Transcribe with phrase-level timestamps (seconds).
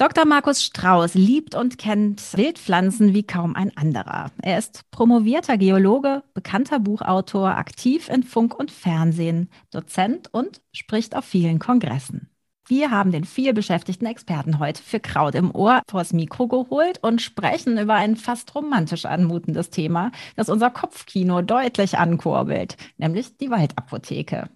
[0.00, 0.26] Dr.
[0.26, 4.30] Markus Strauß liebt und kennt Wildpflanzen wie kaum ein anderer.
[4.40, 11.24] Er ist promovierter Geologe, bekannter Buchautor, aktiv in Funk und Fernsehen, Dozent und spricht auf
[11.24, 12.30] vielen Kongressen.
[12.68, 17.76] Wir haben den vielbeschäftigten Experten heute für Kraut im Ohr vors Mikro geholt und sprechen
[17.76, 24.48] über ein fast romantisch anmutendes Thema, das unser Kopfkino deutlich ankurbelt, nämlich die Waldapotheke.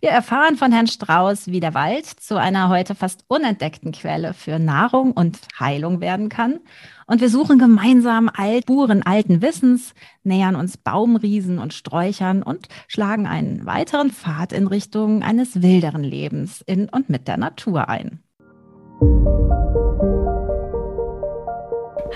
[0.00, 4.58] Wir erfahren von Herrn Strauß, wie der Wald zu einer heute fast unentdeckten Quelle für
[4.58, 6.60] Nahrung und Heilung werden kann
[7.06, 13.66] und wir suchen gemeinsam Spuren alten Wissens, nähern uns Baumriesen und Sträuchern und schlagen einen
[13.66, 18.22] weiteren Pfad in Richtung eines wilderen Lebens in und mit der Natur ein.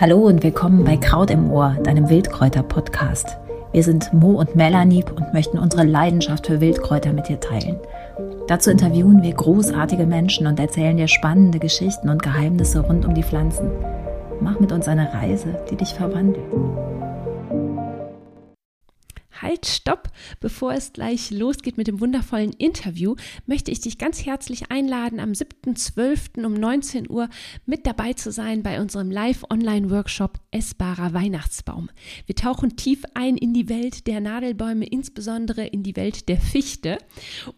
[0.01, 3.39] Hallo und willkommen bei Kraut im Ohr, deinem Wildkräuter-Podcast.
[3.77, 7.77] Wir sind Mo und Melanie und möchten unsere Leidenschaft für Wildkräuter mit dir teilen.
[8.49, 13.23] Dazu interviewen wir großartige Menschen und erzählen dir spannende Geschichten und Geheimnisse rund um die
[13.23, 13.71] Pflanzen.
[14.41, 16.47] Mach mit uns eine Reise, die dich verwandelt.
[19.43, 20.11] Halt, stopp!
[20.41, 25.33] Bevor es gleich losgeht mit dem wundervollen Interview, möchte ich dich ganz herzlich einladen, am
[25.33, 26.45] 7.12.
[26.45, 27.29] um 19 Uhr
[27.67, 31.91] mit dabei zu sein bei unserem Live-Online-Workshop Essbarer Weihnachtsbaum.
[32.25, 36.99] Wir tauchen tief ein in die Welt der Nadelbäume, insbesondere in die Welt der Fichte.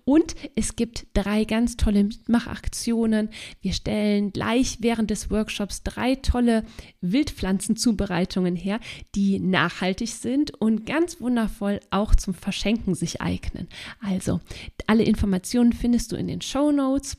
[0.05, 3.29] Und es gibt drei ganz tolle Mitmachaktionen.
[3.61, 6.65] Wir stellen gleich während des Workshops drei tolle
[7.03, 8.81] Wildpflanzenzubereitungen her,
[9.15, 13.69] die nachhaltig sind und ganz wundervoll wundervoll auch zum Verschenken sich eignen.
[14.05, 14.41] Also,
[14.87, 17.17] alle Informationen findest du in den Show Notes.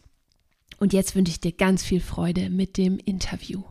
[0.79, 3.63] Und jetzt wünsche ich dir ganz viel Freude mit dem Interview.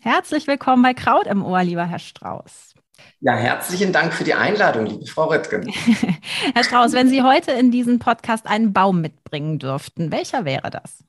[0.00, 2.74] Herzlich willkommen bei Kraut im Ohr, lieber Herr Strauß.
[3.20, 5.68] Ja, herzlichen Dank für die Einladung, liebe Frau Röttgen.
[6.54, 11.04] Herr Strauß, wenn Sie heute in diesen Podcast einen Baum mitbringen dürften, welcher wäre das?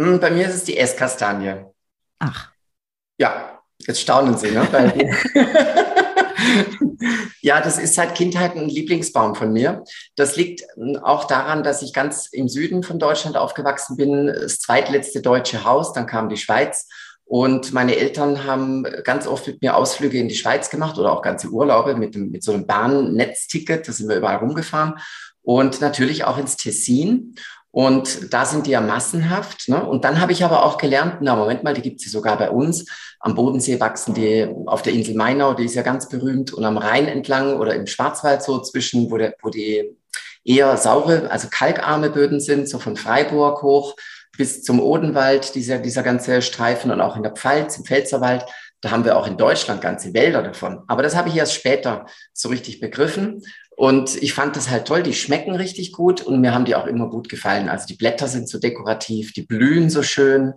[0.00, 1.66] Hm, bei mir ist es die Esskastanie.
[2.18, 2.52] Ach.
[3.18, 4.66] Ja, jetzt staunen Sie, ne?
[7.40, 9.84] ja, das ist seit Kindheit ein Lieblingsbaum von mir.
[10.16, 14.58] Das liegt hm, auch daran, dass ich ganz im Süden von Deutschland aufgewachsen bin, das
[14.60, 16.88] zweitletzte deutsche Haus, dann kam die Schweiz.
[17.24, 21.22] Und meine Eltern haben ganz oft mit mir Ausflüge in die Schweiz gemacht oder auch
[21.22, 23.88] ganze Urlaube mit, dem, mit so einem Bahnnetzticket.
[23.88, 24.98] Da sind wir überall rumgefahren.
[25.40, 27.34] Und natürlich auch ins Tessin.
[27.72, 29.68] Und da sind die ja massenhaft.
[29.68, 29.84] Ne?
[29.84, 32.50] Und dann habe ich aber auch gelernt, na Moment mal, die gibt es sogar bei
[32.50, 32.84] uns.
[33.18, 36.52] Am Bodensee wachsen die auf der Insel Mainau, die ist ja ganz berühmt.
[36.52, 39.96] Und am Rhein entlang oder im Schwarzwald so zwischen, wo, der, wo die
[40.44, 43.96] eher saure, also kalkarme Böden sind, so von Freiburg hoch
[44.36, 48.44] bis zum Odenwald, dieser, dieser ganze Streifen und auch in der Pfalz, im Pfälzerwald.
[48.82, 50.82] Da haben wir auch in Deutschland ganze Wälder davon.
[50.88, 52.04] Aber das habe ich erst später
[52.34, 53.42] so richtig begriffen.
[53.76, 55.02] Und ich fand das halt toll.
[55.02, 57.68] Die schmecken richtig gut und mir haben die auch immer gut gefallen.
[57.68, 60.52] Also die Blätter sind so dekorativ, die blühen so schön.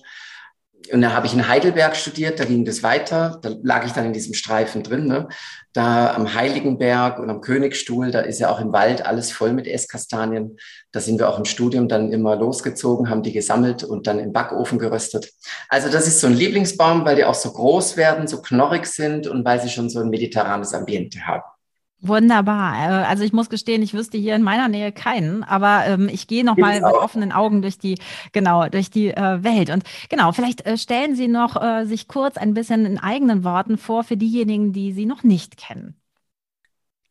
[0.92, 3.40] Und da habe ich in Heidelberg studiert, da ging das weiter.
[3.42, 5.08] Da lag ich dann in diesem Streifen drin.
[5.08, 5.28] Ne?
[5.74, 9.68] Da am Heiligenberg und am Königstuhl, da ist ja auch im Wald alles voll mit
[9.68, 10.58] Esskastanien.
[10.92, 14.34] Da sind wir auch im Studium dann immer losgezogen, haben die gesammelt und dann im
[14.34, 15.32] Backofen geröstet.
[15.70, 19.28] Also das ist so ein Lieblingsbaum, weil die auch so groß werden, so knorrig sind
[19.28, 21.44] und weil sie schon so ein mediterranes Ambiente haben.
[22.08, 22.74] Wunderbar.
[22.76, 26.28] Äh, also ich muss gestehen, ich wüsste hier in meiner Nähe keinen, aber ähm, ich
[26.28, 27.98] gehe noch mal mit offenen Augen durch die
[28.32, 30.32] genau durch die äh, Welt und genau.
[30.32, 34.18] Vielleicht äh, stellen Sie noch äh, sich kurz ein bisschen in eigenen Worten vor für
[34.18, 35.96] diejenigen, die Sie noch nicht kennen.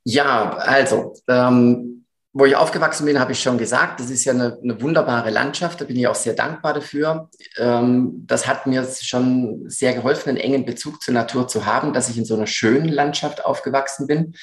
[0.05, 2.05] Ja, also ähm,
[2.37, 5.81] wo ich aufgewachsen bin, habe ich schon gesagt, das ist ja eine, eine, wunderbare Landschaft.
[5.81, 7.31] Da bin ich auch sehr dankbar dafür.
[7.57, 12.11] Ähm, das hat mir schon sehr geholfen, einen engen Bezug zur Natur zu haben, dass
[12.11, 14.35] ich in so einer schönen Landschaft aufgewachsen bin.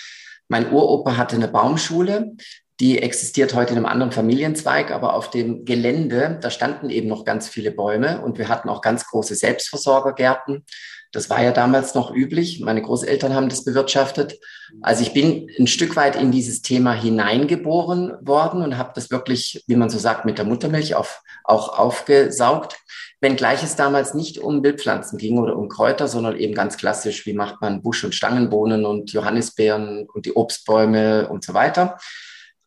[0.52, 2.34] Mein Uropa hatte eine Baumschule,
[2.82, 7.24] die existiert heute in einem anderen Familienzweig, aber auf dem Gelände, da standen eben noch
[7.24, 10.66] ganz viele Bäume und wir hatten auch ganz große Selbstversorgergärten.
[11.12, 12.62] Das war ja damals noch üblich.
[12.62, 14.40] Meine Großeltern haben das bewirtschaftet.
[14.82, 19.64] Also ich bin ein Stück weit in dieses Thema hineingeboren worden und habe das wirklich,
[19.68, 22.78] wie man so sagt, mit der Muttermilch auf, auch aufgesaugt
[23.22, 27.34] wenngleich es damals nicht um Wildpflanzen ging oder um Kräuter, sondern eben ganz klassisch, wie
[27.34, 31.97] macht man Busch- und Stangenbohnen und Johannisbeeren und die Obstbäume und so weiter.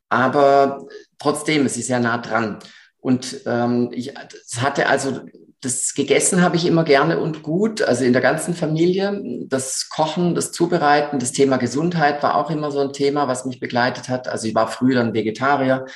[0.09, 0.87] Aber
[1.19, 2.61] trotzdem, es ist sehr nah dran.
[2.99, 4.15] Und ähm, ich
[4.57, 5.23] hatte also,
[5.65, 9.21] das gegessen habe ich immer gerne und gut, also in der ganzen Familie.
[9.49, 13.61] Das Kochen, das Zubereiten, das Thema Gesundheit war auch immer so ein Thema, was mich
[13.61, 14.29] begleitet hat.
[14.29, 15.87] Also ich war früher dann Vegetarier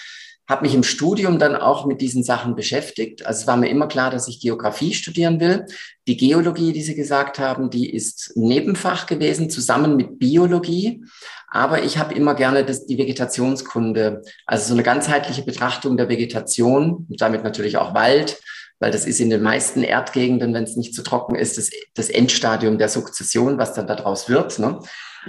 [0.48, 3.26] habe mich im Studium dann auch mit diesen Sachen beschäftigt.
[3.26, 5.66] Also es war mir immer klar, dass ich Geografie studieren will.
[6.06, 11.04] Die Geologie, die Sie gesagt haben, die ist Nebenfach gewesen, zusammen mit Biologie.
[11.48, 17.06] Aber ich habe immer gerne das, die Vegetationskunde, also so eine ganzheitliche Betrachtung der Vegetation,
[17.10, 18.40] damit natürlich auch Wald,
[18.80, 22.10] weil das ist in den meisten Erdgegenden, wenn es nicht zu trocken ist, das, das
[22.10, 24.58] Endstadium der Sukzession, was dann daraus wird.
[24.58, 24.78] Ne?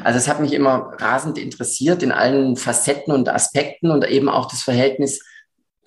[0.01, 4.47] Also es hat mich immer rasend interessiert in allen Facetten und Aspekten und eben auch
[4.47, 5.21] das Verhältnis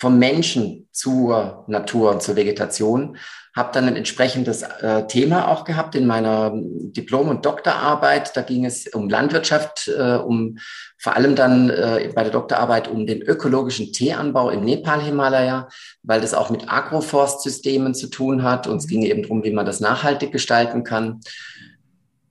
[0.03, 3.19] vom Menschen zur Natur und zur Vegetation.
[3.55, 8.37] Habe dann ein entsprechendes äh, Thema auch gehabt in meiner Diplom- und Doktorarbeit.
[8.37, 10.59] Da ging es um Landwirtschaft, äh, um
[10.99, 15.69] vor allem dann äh, bei der Doktorarbeit um den ökologischen Teeanbau im Nepal-Himalaya,
[16.03, 18.67] weil das auch mit Agroforstsystemen zu tun hat.
[18.67, 21.21] Und es ging eben darum, wie man das nachhaltig gestalten kann.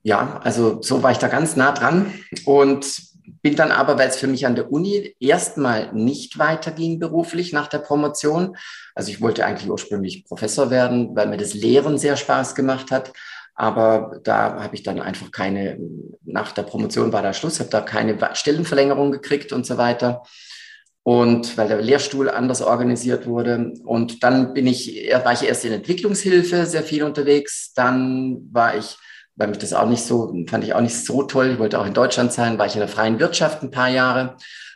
[0.03, 2.13] Ja, also so war ich da ganz nah dran
[2.43, 3.10] und
[3.41, 7.67] bin dann aber, weil es für mich an der Uni erstmal nicht weiterging beruflich nach
[7.67, 8.55] der Promotion.
[8.93, 13.13] Also ich wollte eigentlich ursprünglich Professor werden, weil mir das Lehren sehr Spaß gemacht hat.
[13.55, 15.77] Aber da habe ich dann einfach keine,
[16.23, 20.23] nach der Promotion war da Schluss, habe da keine Stellenverlängerung gekriegt und so weiter.
[21.03, 23.73] Und weil der Lehrstuhl anders organisiert wurde.
[23.83, 27.73] Und dann bin ich, war ich erst in Entwicklungshilfe sehr viel unterwegs.
[27.73, 28.97] Dann war ich
[29.41, 31.49] weil mich das auch nicht so, fand ich auch nicht so toll.
[31.53, 34.35] Ich wollte auch in Deutschland sein, war ich in der freien Wirtschaft ein paar Jahre.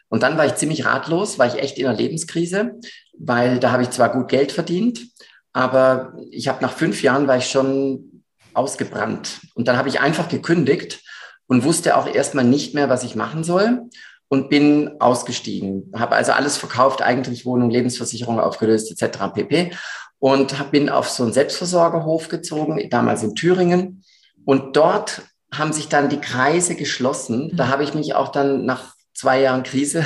[0.10, 2.72] Und dann war ich ziemlich ratlos, war ich echt in einer Lebenskrise,
[3.16, 5.06] weil da habe ich zwar gut Geld verdient,
[5.54, 8.24] aber ich habe nach fünf Jahren war ich schon
[8.56, 9.42] ausgebrannt.
[9.54, 11.04] Und dann habe ich einfach gekündigt
[11.46, 13.84] und wusste auch erstmal nicht mehr, was ich machen soll
[14.30, 15.92] und bin ausgestiegen.
[15.96, 19.26] Habe also alles verkauft, eigentlich Wohnung, Lebensversicherung aufgelöst etc.
[19.32, 19.74] pp.
[20.18, 24.02] Und bin auf so einen Selbstversorgerhof gezogen, damals in Thüringen
[24.46, 27.52] und dort haben sich dann die Kreise geschlossen.
[27.56, 27.70] Da mhm.
[27.70, 30.06] habe ich mich auch dann nach zwei Jahren Krise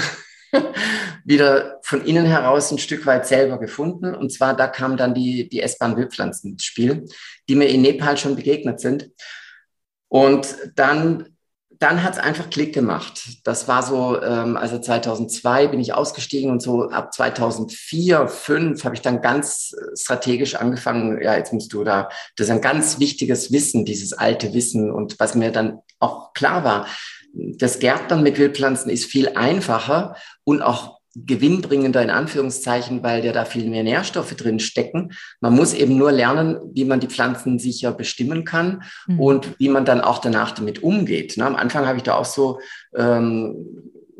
[1.26, 4.16] wieder von innen heraus ein Stück weit selber gefunden.
[4.16, 7.06] Und zwar, da kamen dann die, die S-Bahn Wildpflanzen ins Spiel,
[7.48, 9.10] die mir in Nepal schon begegnet sind.
[10.08, 11.38] Und dann
[11.80, 13.22] dann hat es einfach Klick gemacht.
[13.46, 18.96] Das war so, ähm, also 2002 bin ich ausgestiegen und so ab 2004, 2005 habe
[18.96, 23.52] ich dann ganz strategisch angefangen, ja, jetzt musst du da, das ist ein ganz wichtiges
[23.54, 26.86] Wissen, dieses alte Wissen und was mir dann auch klar war,
[27.34, 33.45] das Gärtnern mit Wildpflanzen ist viel einfacher und auch gewinnbringender in Anführungszeichen, weil ja da
[33.45, 35.12] viel mehr Nährstoffe drin stecken.
[35.42, 39.19] Man muss eben nur lernen, wie man die Pflanzen sicher bestimmen kann mhm.
[39.19, 41.38] und wie man dann auch danach damit umgeht.
[41.38, 41.45] Ne?
[41.45, 42.60] Am Anfang habe ich da auch so
[42.95, 43.56] ähm,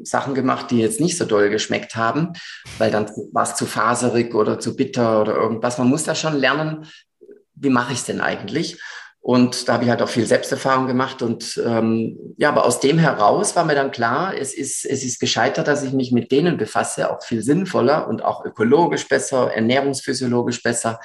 [0.04, 2.34] Sachen gemacht, die jetzt nicht so doll geschmeckt haben,
[2.78, 5.78] weil dann war es zu faserig oder zu bitter oder irgendwas.
[5.78, 6.86] Man muss da schon lernen,
[7.56, 8.82] wie mache ich es denn eigentlich?
[9.30, 11.22] Und da habe ich halt auch viel Selbsterfahrung gemacht.
[11.22, 15.20] Und ähm, ja, aber aus dem heraus war mir dann klar, es ist, es ist
[15.20, 20.64] gescheitert, dass ich mich mit denen befasse, auch viel sinnvoller und auch ökologisch besser, ernährungsphysiologisch
[20.64, 21.00] besser.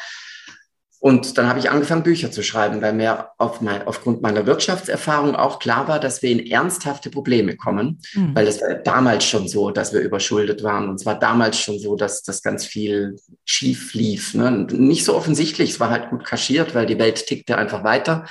[1.05, 5.37] Und dann habe ich angefangen, Bücher zu schreiben, weil mir auf mein, aufgrund meiner Wirtschaftserfahrung
[5.37, 8.35] auch klar war, dass wir in ernsthafte Probleme kommen, mhm.
[8.35, 10.89] weil es war damals schon so, dass wir überschuldet waren.
[10.89, 14.33] Und es war damals schon so, dass das ganz viel schief lief.
[14.33, 14.67] Ne?
[14.73, 18.25] Nicht so offensichtlich, es war halt gut kaschiert, weil die Welt tickte einfach weiter.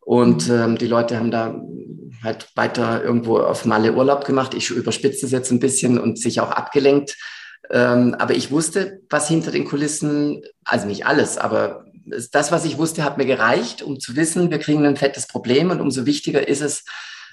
[0.00, 0.54] Und mhm.
[0.54, 1.60] ähm, die Leute haben da
[2.22, 4.54] halt weiter irgendwo auf Malle Urlaub gemacht.
[4.54, 7.14] Ich überspitze es jetzt ein bisschen und sich auch abgelenkt.
[7.70, 12.78] Ähm, aber ich wusste, was hinter den Kulissen, also nicht alles, aber das, was ich
[12.78, 16.46] wusste, hat mir gereicht, um zu wissen, wir kriegen ein fettes Problem und umso wichtiger
[16.46, 16.84] ist es,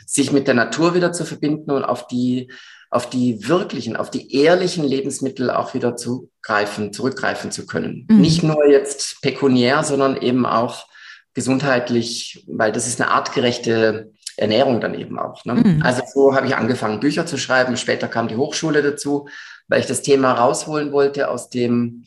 [0.05, 2.51] sich mit der Natur wieder zu verbinden und auf die,
[2.89, 8.05] auf die wirklichen, auf die ehrlichen Lebensmittel auch wieder zugreifen, zurückgreifen zu können.
[8.09, 8.21] Mhm.
[8.21, 10.87] Nicht nur jetzt pekuniär, sondern eben auch
[11.33, 15.45] gesundheitlich, weil das ist eine artgerechte Ernährung dann eben auch.
[15.45, 15.55] Ne?
[15.55, 15.81] Mhm.
[15.83, 17.77] Also so habe ich angefangen, Bücher zu schreiben.
[17.77, 19.27] Später kam die Hochschule dazu,
[19.67, 22.05] weil ich das Thema rausholen wollte aus dem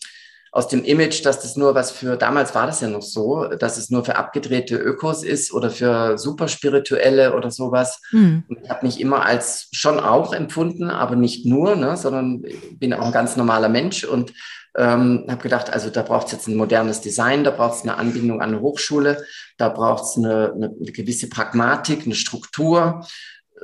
[0.56, 3.76] aus dem Image, dass das nur was für, damals war das ja noch so, dass
[3.76, 8.00] es nur für abgedrehte Ökos ist oder für superspirituelle oder sowas.
[8.10, 8.44] Mhm.
[8.48, 12.94] Und ich habe mich immer als schon auch empfunden, aber nicht nur, ne, sondern bin
[12.94, 14.32] auch ein ganz normaler Mensch und
[14.78, 17.98] ähm, habe gedacht, also da braucht es jetzt ein modernes Design, da braucht es eine
[17.98, 19.22] Anbindung an eine Hochschule,
[19.58, 23.06] da braucht es eine, eine, eine gewisse Pragmatik, eine Struktur,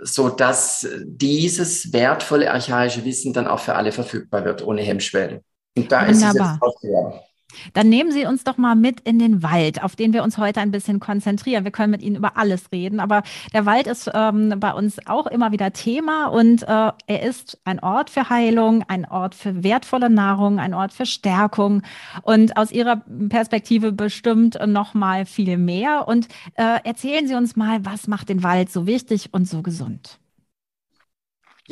[0.03, 5.41] so dass dieses wertvolle archaische Wissen dann auch für alle verfügbar wird, ohne Hemmschwellen.
[5.77, 6.61] Und da Wunderbar.
[6.63, 7.33] ist es jetzt.
[7.75, 10.61] Dann nehmen Sie uns doch mal mit in den Wald, auf den wir uns heute
[10.61, 11.65] ein bisschen konzentrieren.
[11.65, 15.27] Wir können mit Ihnen über alles reden, aber der Wald ist ähm, bei uns auch
[15.27, 20.11] immer wieder Thema und äh, er ist ein Ort für Heilung, ein Ort für wertvolle
[20.11, 21.83] Nahrung, ein Ort für Stärkung
[22.23, 26.09] und aus Ihrer Perspektive bestimmt noch mal viel mehr.
[26.09, 30.19] Und äh, erzählen Sie uns mal, was macht den Wald so wichtig und so gesund?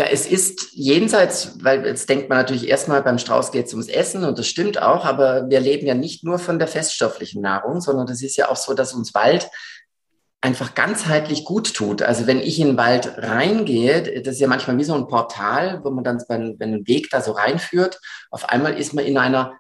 [0.01, 3.89] Ja, es ist jenseits, weil jetzt denkt man natürlich erstmal beim Strauß geht es ums
[3.89, 7.83] Essen und das stimmt auch, aber wir leben ja nicht nur von der feststofflichen Nahrung,
[7.83, 9.51] sondern das ist ja auch so, dass uns Wald
[10.41, 12.01] einfach ganzheitlich gut tut.
[12.01, 15.85] Also wenn ich in den Wald reingehe, das ist ja manchmal wie so ein Portal,
[15.85, 19.53] wo man dann, wenn ein Weg da so reinführt, auf einmal ist man in einer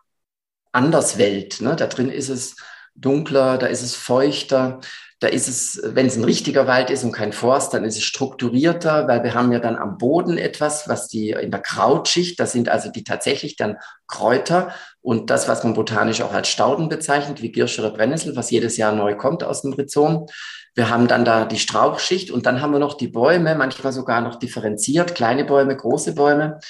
[0.72, 1.60] Anderswelt.
[1.60, 1.76] Ne?
[1.76, 2.56] Da drin ist es
[2.94, 4.80] dunkler, da ist es feuchter,
[5.20, 8.04] da ist es, wenn es ein richtiger Wald ist und kein Forst, dann ist es
[8.04, 12.52] strukturierter, weil wir haben ja dann am Boden etwas, was die in der Krautschicht, das
[12.52, 17.42] sind also die tatsächlich dann Kräuter und das, was man botanisch auch als Stauden bezeichnet,
[17.42, 20.26] wie Girsch oder Brennnessel, was jedes Jahr neu kommt aus dem Rhizom.
[20.74, 24.22] Wir haben dann da die Strauchschicht und dann haben wir noch die Bäume, manchmal sogar
[24.22, 26.60] noch differenziert, kleine Bäume, große Bäume.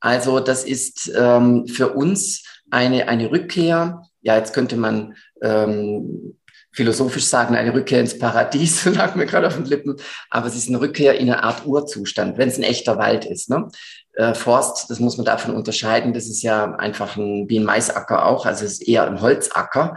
[0.00, 4.02] Also das ist ähm, für uns eine, eine Rückkehr.
[4.20, 6.36] Ja, jetzt könnte man ähm,
[6.76, 9.96] philosophisch sagen, eine Rückkehr ins Paradies, lag mir gerade auf den Lippen,
[10.28, 13.48] aber es ist eine Rückkehr in eine Art Urzustand, wenn es ein echter Wald ist.
[13.48, 13.68] Ne?
[14.12, 18.26] Äh, Forst, das muss man davon unterscheiden, das ist ja einfach ein, wie ein Maisacker
[18.26, 19.96] auch, also es ist eher ein Holzacker.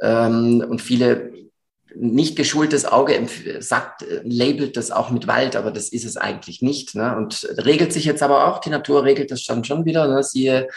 [0.00, 1.30] Ähm, und viele
[1.94, 3.28] nicht geschultes Auge
[3.60, 6.94] sagt, labelt das auch mit Wald, aber das ist es eigentlich nicht.
[6.96, 7.16] Ne?
[7.16, 10.08] Und regelt sich jetzt aber auch, die Natur regelt das dann schon wieder.
[10.08, 10.22] Ne?
[10.24, 10.68] Siehe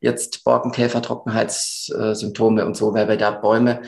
[0.00, 3.82] jetzt Borkenkäfer, Trockenheitssymptome und so, weil wir da Bäume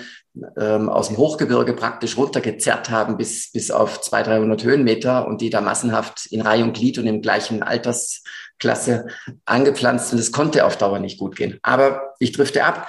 [0.59, 5.51] ähm, aus dem Hochgebirge praktisch runtergezerrt haben bis, bis auf 200, 300 Höhenmeter und die
[5.51, 9.07] da massenhaft in Reihe und Glied und im gleichen Altersklasse
[9.45, 11.59] angepflanzt und es konnte auf Dauer nicht gut gehen.
[11.63, 12.89] Aber ich drifte ab.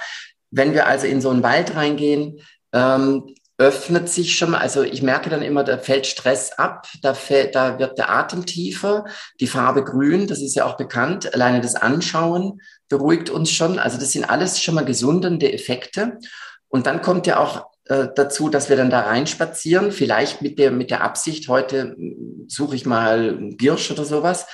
[0.50, 2.40] Wenn wir also in so einen Wald reingehen,
[2.72, 7.56] ähm, öffnet sich schon, also ich merke dann immer, da fällt Stress ab, da, fällt,
[7.56, 9.04] da wird der Atem tiefer,
[9.40, 13.98] die Farbe grün, das ist ja auch bekannt, alleine das Anschauen beruhigt uns schon, also
[13.98, 16.18] das sind alles schon mal gesundende Effekte.
[16.68, 20.70] Und dann kommt ja auch äh, dazu, dass wir dann da reinspazieren, vielleicht mit der,
[20.70, 24.46] mit der Absicht, heute hm, suche ich mal Girsch oder sowas.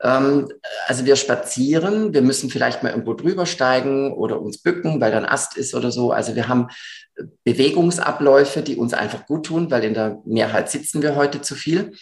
[0.00, 0.48] Ähm,
[0.86, 5.26] also wir spazieren, wir müssen vielleicht mal irgendwo drüber steigen oder uns bücken, weil dann
[5.26, 6.12] Ast ist oder so.
[6.12, 6.68] Also wir haben
[7.44, 11.92] Bewegungsabläufe, die uns einfach gut tun, weil in der Mehrheit sitzen wir heute zu viel.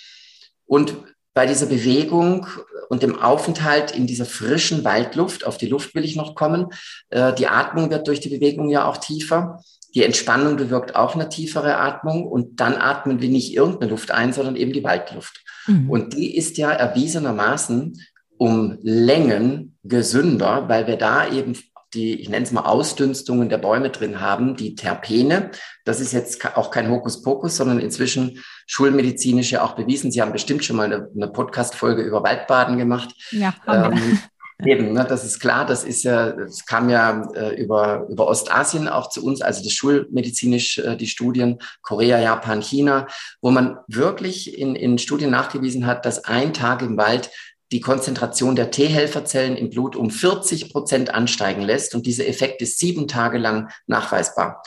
[0.66, 0.94] Und
[1.36, 2.46] bei dieser Bewegung
[2.88, 6.68] und dem Aufenthalt in dieser frischen Waldluft, auf die Luft will ich noch kommen,
[7.10, 9.62] äh, die Atmung wird durch die Bewegung ja auch tiefer.
[9.94, 14.32] Die Entspannung bewirkt auch eine tiefere Atmung und dann atmen wir nicht irgendeine Luft ein,
[14.32, 15.44] sondern eben die Waldluft.
[15.66, 15.90] Mhm.
[15.90, 18.00] Und die ist ja erwiesenermaßen
[18.38, 21.54] um Längen gesünder, weil wir da eben
[21.96, 25.50] die, ich nenne es mal Ausdünstungen der Bäume drin haben, die Terpene.
[25.84, 30.12] Das ist jetzt auch kein Hokuspokus, sondern inzwischen schulmedizinisch ja auch bewiesen.
[30.12, 33.14] Sie haben bestimmt schon mal eine, eine Podcast-Folge über Waldbaden gemacht.
[33.32, 34.18] Ja, ähm,
[34.64, 38.88] Eben, ne, das ist klar, das ist ja, das kam ja äh, über, über Ostasien
[38.88, 43.06] auch zu uns, also das schulmedizinisch, äh, die Studien, Korea, Japan, China,
[43.42, 47.30] wo man wirklich in, in Studien nachgewiesen hat, dass ein Tag im Wald
[47.72, 51.94] die Konzentration der T-Helferzellen im Blut um 40 Prozent ansteigen lässt.
[51.94, 54.62] Und dieser Effekt ist sieben Tage lang nachweisbar.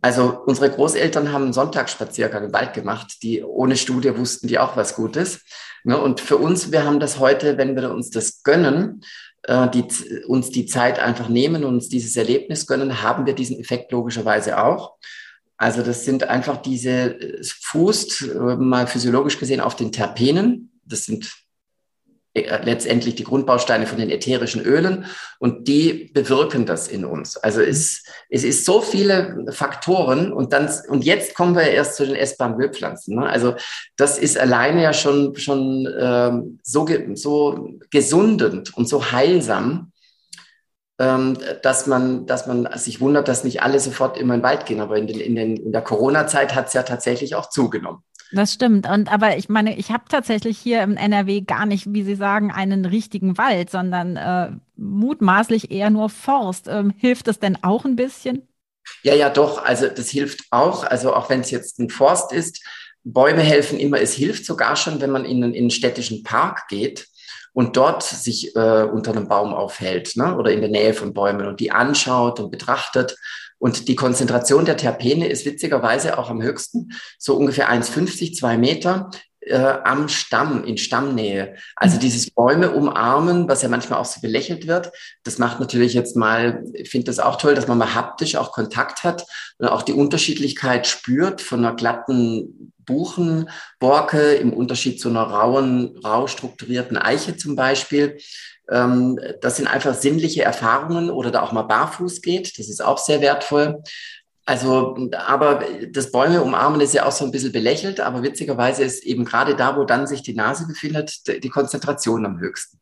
[0.00, 4.76] Also unsere Großeltern haben einen Sonntagsspaziergang im Wald gemacht, die ohne Studie wussten die auch
[4.76, 5.42] was Gutes.
[5.84, 9.02] Ne, und für uns, wir haben das heute, wenn wir uns das gönnen,
[9.44, 9.84] äh, die,
[10.26, 14.62] uns die Zeit einfach nehmen und uns dieses Erlebnis gönnen, haben wir diesen Effekt logischerweise
[14.62, 14.96] auch.
[15.56, 20.72] Also das sind einfach diese, es fußt äh, mal physiologisch gesehen auf den Terpenen.
[20.84, 21.41] Das sind äh,
[22.34, 25.04] letztendlich die Grundbausteine von den ätherischen Ölen
[25.38, 27.36] und die bewirken das in uns.
[27.36, 32.06] Also es, es ist so viele Faktoren und dann und jetzt kommen wir erst zu
[32.06, 33.16] den essbaren Ölpflanzen.
[33.16, 33.28] Ne?
[33.28, 33.54] Also
[33.96, 39.92] das ist alleine ja schon schon ähm, so so gesundend und so heilsam,
[40.98, 44.64] ähm, dass man dass man sich wundert, dass nicht alle sofort immer in den Wald
[44.64, 44.80] gehen.
[44.80, 48.02] Aber in, den, in, den, in der Corona-Zeit hat es ja tatsächlich auch zugenommen.
[48.32, 48.88] Das stimmt.
[48.88, 52.50] Und aber ich meine, ich habe tatsächlich hier im NRW gar nicht, wie Sie sagen,
[52.50, 56.66] einen richtigen Wald, sondern äh, mutmaßlich eher nur Forst.
[56.66, 58.48] Ähm, hilft das denn auch ein bisschen?
[59.02, 59.62] Ja, ja, doch.
[59.62, 60.84] Also das hilft auch.
[60.84, 62.64] Also auch wenn es jetzt ein Forst ist,
[63.04, 64.00] Bäume helfen immer.
[64.00, 67.08] Es hilft sogar schon, wenn man in, in einen städtischen Park geht
[67.52, 70.36] und dort sich äh, unter einem Baum aufhält ne?
[70.36, 73.16] oder in der Nähe von Bäumen und die anschaut und betrachtet
[73.62, 79.08] und die Konzentration der Terpene ist witzigerweise auch am höchsten, so ungefähr 1,50, zwei Meter
[79.46, 81.56] äh, am Stamm, in Stammnähe.
[81.76, 82.00] Also mhm.
[82.00, 84.92] dieses Bäume umarmen, was ja manchmal auch so belächelt wird,
[85.24, 88.52] das macht natürlich jetzt mal, ich finde das auch toll, dass man mal haptisch auch
[88.52, 89.24] Kontakt hat
[89.58, 96.26] und auch die Unterschiedlichkeit spürt von einer glatten Buchenborke im Unterschied zu einer rauen, rau
[96.26, 98.18] strukturierten Eiche zum Beispiel.
[98.70, 102.58] Ähm, das sind einfach sinnliche Erfahrungen oder da auch mal barfuß geht.
[102.58, 103.82] Das ist auch sehr wertvoll.
[104.44, 104.96] Also,
[105.26, 105.60] aber
[105.92, 109.54] das Bäume umarmen ist ja auch so ein bisschen belächelt, aber witzigerweise ist eben gerade
[109.54, 112.78] da, wo dann sich die Nase befindet, die Konzentration am höchsten.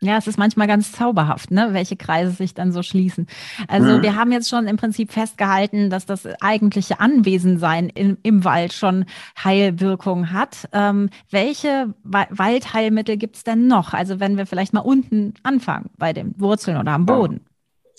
[0.00, 3.26] Ja, es ist manchmal ganz zauberhaft, ne, welche Kreise sich dann so schließen.
[3.66, 4.02] Also mhm.
[4.02, 9.06] wir haben jetzt schon im Prinzip festgehalten, dass das eigentliche Anwesensein in, im Wald schon
[9.42, 10.68] Heilwirkung hat.
[10.72, 13.92] Ähm, welche Waldheilmittel gibt es denn noch?
[13.92, 17.40] Also wenn wir vielleicht mal unten anfangen, bei den Wurzeln oder am Boden.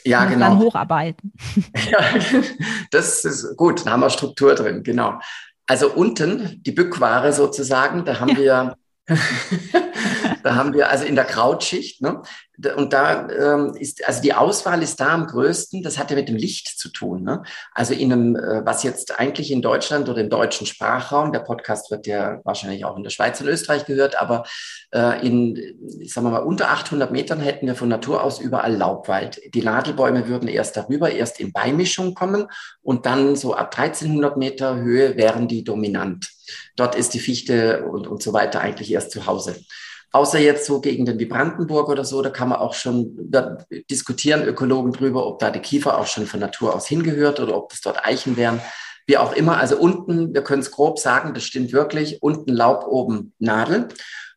[0.05, 0.49] Ja, und genau.
[0.49, 1.33] Dann hocharbeiten.
[1.91, 1.99] Ja,
[2.91, 5.19] das ist gut, da haben wir Struktur drin, genau.
[5.67, 8.75] Also unten, die Bückware sozusagen, da haben ja.
[9.07, 9.15] wir
[10.43, 12.21] da haben wir also in der Krautschicht, ne?
[12.75, 16.27] Und da ähm, ist, also die Auswahl ist da am größten, das hat ja mit
[16.27, 17.23] dem Licht zu tun.
[17.23, 17.41] Ne?
[17.73, 21.89] Also in einem, äh, was jetzt eigentlich in Deutschland oder im deutschen Sprachraum, der Podcast
[21.89, 24.43] wird ja wahrscheinlich auch in der Schweiz und Österreich gehört, aber
[24.91, 25.55] äh, in,
[26.05, 29.39] sagen wir mal, unter 800 Metern hätten wir von Natur aus überall Laubwald.
[29.53, 32.47] Die Nadelbäume würden erst darüber, erst in Beimischung kommen
[32.81, 36.29] und dann so ab 1300 Meter Höhe wären die dominant.
[36.75, 39.55] Dort ist die Fichte und, und so weiter eigentlich erst zu Hause.
[40.11, 44.43] Außer jetzt so gegen den Vibrantenburg oder so, da kann man auch schon da diskutieren,
[44.43, 47.81] Ökologen drüber, ob da die Kiefer auch schon von Natur aus hingehört oder ob das
[47.81, 48.59] dort Eichen wären.
[49.05, 52.85] Wie auch immer, also unten, wir können es grob sagen, das stimmt wirklich, unten Laub,
[52.87, 53.87] oben Nadel.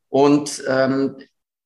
[0.09, 1.17] Und ähm,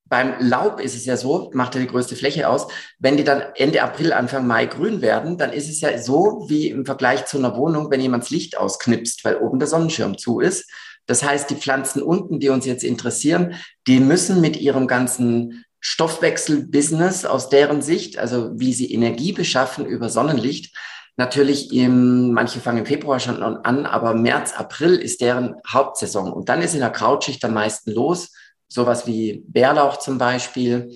[0.09, 3.43] beim Laub ist es ja so, macht ja die größte Fläche aus, wenn die dann
[3.57, 7.39] Ende April, Anfang Mai grün werden, dann ist es ja so wie im Vergleich zu
[7.39, 10.71] einer Wohnung, wenn jemand das Licht ausknipst, weil oben der Sonnenschirm zu ist.
[11.07, 13.55] Das heißt, die Pflanzen unten, die uns jetzt interessieren,
[13.87, 20.09] die müssen mit ihrem ganzen Stoffwechsel-Business aus deren Sicht, also wie sie Energie beschaffen über
[20.09, 20.77] Sonnenlicht,
[21.17, 26.33] natürlich im, manche fangen im Februar schon an, aber März, April ist deren Hauptsaison.
[26.33, 28.33] Und dann ist in der Krautschicht am meisten los.
[28.69, 30.91] Sowas wie Bärlauch zum Beispiel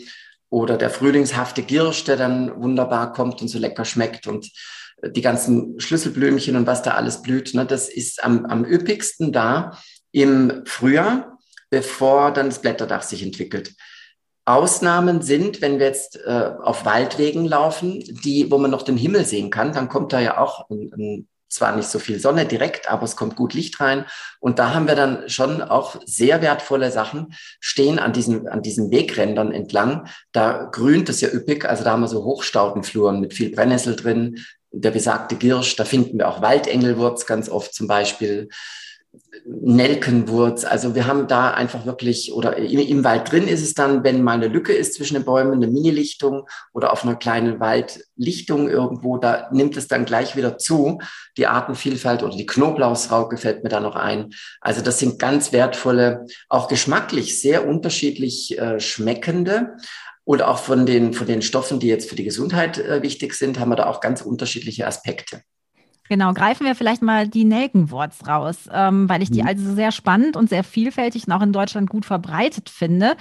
[0.48, 4.50] oder der frühlingshafte Girsch, der dann wunderbar kommt und so lecker schmeckt und
[5.02, 7.54] die ganzen Schlüsselblümchen und was da alles blüht.
[7.54, 9.78] Ne, das ist am, am üppigsten da
[10.12, 11.38] im Frühjahr,
[11.70, 13.74] bevor dann das Blätterdach sich entwickelt.
[14.44, 19.24] Ausnahmen sind, wenn wir jetzt äh, auf Waldwegen laufen, die, wo man noch den Himmel
[19.24, 22.90] sehen kann, dann kommt da ja auch ein, ein, zwar nicht so viel Sonne direkt,
[22.90, 24.06] aber es kommt gut Licht rein.
[24.40, 28.90] Und da haben wir dann schon auch sehr wertvolle Sachen stehen an diesen, an diesen
[28.90, 30.08] Wegrändern entlang.
[30.32, 34.38] Da grünt es ja üppig, also da haben wir so Hochstaudenfluren mit viel Brennnessel drin,
[34.72, 38.48] der besagte Girsch, da finden wir auch Waldengelwurz ganz oft zum Beispiel.
[39.44, 40.64] Nelkenwurz.
[40.64, 44.34] Also wir haben da einfach wirklich, oder im, Wald drin ist es dann, wenn mal
[44.34, 49.48] eine Lücke ist zwischen den Bäumen, eine Mini-Lichtung oder auf einer kleinen Waldlichtung irgendwo, da
[49.52, 51.00] nimmt es dann gleich wieder zu.
[51.36, 54.30] Die Artenvielfalt oder die Knoblauchsrauke fällt mir da noch ein.
[54.60, 59.76] Also das sind ganz wertvolle, auch geschmacklich sehr unterschiedlich äh, schmeckende.
[60.24, 63.58] Und auch von den, von den Stoffen, die jetzt für die Gesundheit äh, wichtig sind,
[63.58, 65.42] haben wir da auch ganz unterschiedliche Aspekte.
[66.10, 69.48] Genau, greifen wir vielleicht mal die Nelkenwurz raus, ähm, weil ich die mhm.
[69.48, 73.14] also sehr spannend und sehr vielfältig und auch in Deutschland gut verbreitet finde.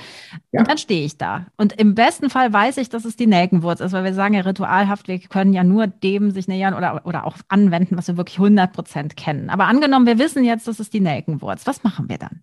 [0.52, 0.62] Ja.
[0.62, 1.45] Und dann stehe ich da.
[1.56, 4.41] Und im besten Fall weiß ich, dass es die Nelkenwurz ist, weil wir sagen ja
[4.41, 8.39] ritualhaft, wir können ja nur dem sich nähern oder, oder auch anwenden, was wir wirklich
[8.39, 9.52] 100 Prozent kennen.
[9.52, 11.67] Aber angenommen, wir wissen jetzt, das ist die Nelkenwurz.
[11.67, 12.41] Was machen wir dann?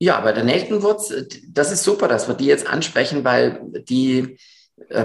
[0.00, 1.14] Ja, bei der Nelkenwurz,
[1.46, 4.38] das ist super, dass wir die jetzt ansprechen, weil die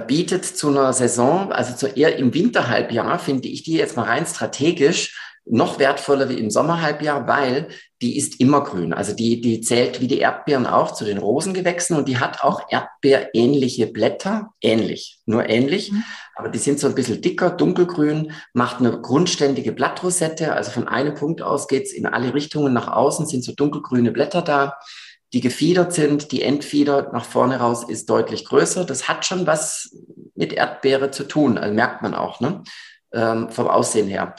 [0.08, 4.26] bietet zu einer Saison, also zu eher im Winterhalbjahr, finde ich die jetzt mal rein
[4.26, 7.68] strategisch noch wertvoller wie im Sommerhalbjahr, weil
[8.02, 8.94] die ist immergrün.
[8.94, 12.62] Also die, die zählt wie die Erdbeeren auch zu den Rosengewächsen und die hat auch
[12.70, 14.50] Erdbeerähnliche Blätter.
[14.60, 15.92] Ähnlich, nur ähnlich.
[15.92, 16.04] Mhm.
[16.36, 20.52] Aber die sind so ein bisschen dicker, dunkelgrün, macht eine grundständige Blattrosette.
[20.54, 24.42] Also von einem Punkt aus geht's in alle Richtungen nach außen, sind so dunkelgrüne Blätter
[24.42, 24.78] da
[25.36, 26.32] die gefiedert sind.
[26.32, 28.86] Die Endfieder nach vorne raus ist deutlich größer.
[28.86, 29.93] Das hat schon was
[30.34, 32.63] mit Erdbeere zu tun, also merkt man auch ne?
[33.12, 34.34] Ähm, vom Aussehen her.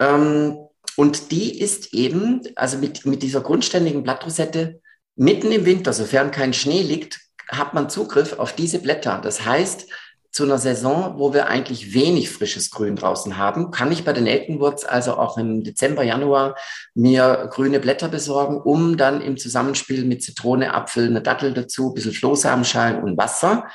[0.00, 0.56] Ähm,
[0.96, 4.80] und die ist eben, also mit, mit dieser grundständigen Blattrosette,
[5.14, 9.20] mitten im Winter, sofern kein Schnee liegt, hat man Zugriff auf diese Blätter.
[9.22, 9.90] Das heißt,
[10.34, 14.24] zu einer Saison, wo wir eigentlich wenig frisches Grün draußen haben, kann ich bei den
[14.24, 16.56] Nelkenwurz also auch im Dezember, Januar
[16.92, 21.94] mir grüne Blätter besorgen, um dann im Zusammenspiel mit Zitrone, Apfel, eine Dattel dazu, ein
[21.94, 23.68] bisschen Flohsamenschalen und Wasser,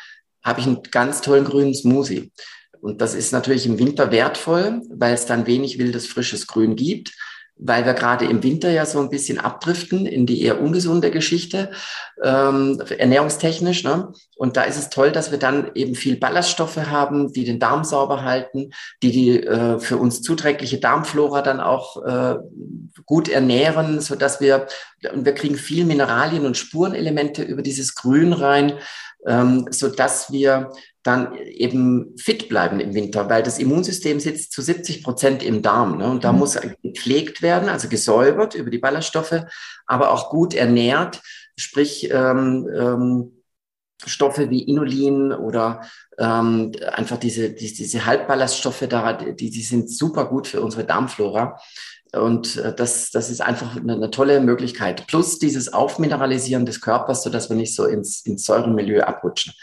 [0.44, 2.34] habe ich einen ganz tollen grünen Smoothie.
[2.82, 7.14] Und das ist natürlich im Winter wertvoll, weil es dann wenig wildes, frisches Grün gibt
[7.60, 11.72] weil wir gerade im Winter ja so ein bisschen abdriften in die eher ungesunde Geschichte,
[12.24, 13.84] ähm, ernährungstechnisch.
[13.84, 14.14] Ne?
[14.40, 17.84] Und da ist es toll, dass wir dann eben viel Ballaststoffe haben, die den Darm
[17.84, 18.72] sauber halten,
[19.04, 22.36] die die äh, für uns zuträgliche Darmflora dann auch äh,
[23.06, 24.68] gut ernähren, so dass wir,
[25.14, 28.76] und wir kriegen viel Mineralien und Spurenelemente über dieses Grün rein,
[29.28, 30.72] ähm, so dass wir
[31.04, 35.98] dann eben fit bleiben im Winter, weil das Immunsystem sitzt zu 70 Prozent im Darm.
[35.98, 36.10] Ne?
[36.10, 36.40] Und da mhm.
[36.40, 39.44] muss gepflegt werden, also gesäubert über die Ballaststoffe,
[39.86, 41.22] aber auch gut ernährt,
[41.58, 43.39] sprich ähm, ähm,
[44.06, 45.82] Stoffe wie Inulin oder
[46.18, 51.60] ähm, einfach diese, die, diese Halbballaststoffe da, die, die sind super gut für unsere Darmflora.
[52.14, 55.06] Und äh, das, das ist einfach eine, eine, tolle Möglichkeit.
[55.08, 59.54] Plus dieses Aufmineralisieren des Körpers, sodass wir nicht so ins, ins Säurenmilieu abrutschen.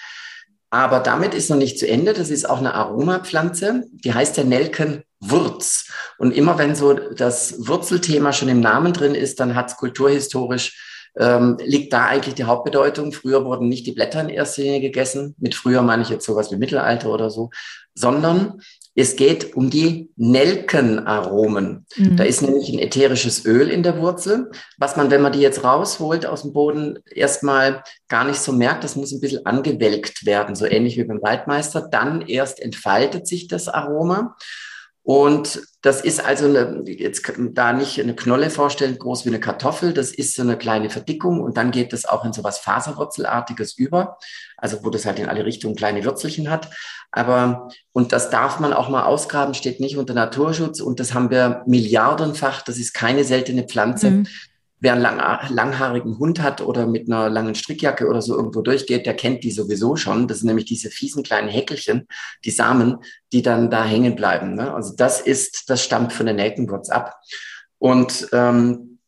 [0.71, 2.13] Aber damit ist noch nicht zu Ende.
[2.13, 3.85] Das ist auch eine Aromapflanze.
[3.93, 5.89] Die heißt der Nelkenwurz.
[6.19, 10.96] Und immer wenn so das Wurzelthema schon im Namen drin ist, dann hat es kulturhistorisch
[11.19, 13.13] ähm, liegt da eigentlich die Hauptbedeutung.
[13.13, 15.35] Früher wurden nicht die Blätter in erster Linie gegessen.
[15.39, 17.51] Mit früher meine ich jetzt sowas wie Mittelalter oder so,
[17.95, 18.61] sondern
[18.99, 21.87] es geht um die Nelkenaromen.
[21.97, 22.17] Mhm.
[22.17, 25.65] Da ist nämlich ein ätherisches Öl in der Wurzel, was man, wenn man die jetzt
[25.65, 28.85] rausholt aus dem Boden, erstmal gar nicht so merkt.
[28.85, 31.89] Das muss ein bisschen angewelkt werden, so ähnlich wie beim Waldmeister.
[31.91, 34.35] Dann erst entfaltet sich das Aroma.
[35.07, 39.93] Und das ist also eine, jetzt da nicht eine Knolle vorstellen, groß wie eine Kartoffel.
[39.93, 43.79] Das ist so eine kleine Verdickung und dann geht das auch in so was Faserwurzelartiges
[43.79, 44.19] über.
[44.57, 46.71] Also wo das halt in alle Richtungen kleine Würzelchen hat.
[47.13, 51.31] Aber, und das darf man auch mal ausgraben, steht nicht unter Naturschutz und das haben
[51.31, 52.63] wir milliardenfach.
[52.63, 54.11] Das ist keine seltene Pflanze.
[54.11, 54.27] Mhm.
[54.79, 59.07] Wer einen lang, langhaarigen Hund hat oder mit einer langen Strickjacke oder so irgendwo durchgeht,
[59.07, 60.29] der kennt die sowieso schon.
[60.29, 62.07] Das sind nämlich diese fiesen kleinen Häckelchen,
[62.45, 62.99] die Samen,
[63.33, 64.55] die dann da hängen bleiben.
[64.55, 64.75] Ne?
[64.75, 67.15] Also das ist, das stammt von der Nelkenwurz ab.
[67.79, 68.99] Und ähm,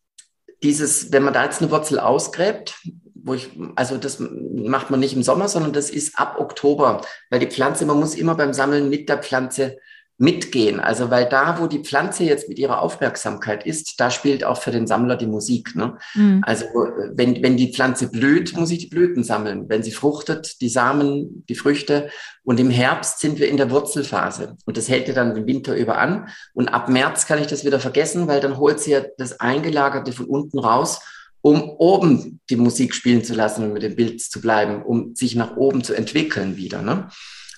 [0.63, 2.75] dieses, wenn man da jetzt eine Wurzel ausgräbt,
[3.15, 7.41] wo ich, also das macht man nicht im Sommer, sondern das ist ab Oktober, weil
[7.41, 9.77] die Pflanze, man muss immer beim Sammeln mit der Pflanze
[10.19, 10.81] mitgehen.
[10.81, 14.73] Also weil da, wo die Pflanze jetzt mit ihrer Aufmerksamkeit ist, da spielt auch für
[14.73, 15.77] den Sammler die Musik.
[15.77, 15.97] Ne?
[16.15, 16.43] Mhm.
[16.45, 16.65] Also
[17.13, 19.69] wenn, wenn die Pflanze blüht, muss ich die Blüten sammeln.
[19.69, 22.11] Wenn sie fruchtet, die Samen, die Früchte.
[22.43, 24.57] Und im Herbst sind wir in der Wurzelphase.
[24.65, 26.29] Und das hält ja dann den Winter über an.
[26.53, 30.13] Und ab März kann ich das wieder vergessen, weil dann holt sie ja das Eingelagerte
[30.13, 31.01] von unten raus
[31.41, 35.37] um oben die Musik spielen zu lassen und mit dem Bild zu bleiben, um sich
[35.37, 36.83] nach oben zu entwickeln wieder.
[36.83, 37.09] Ne?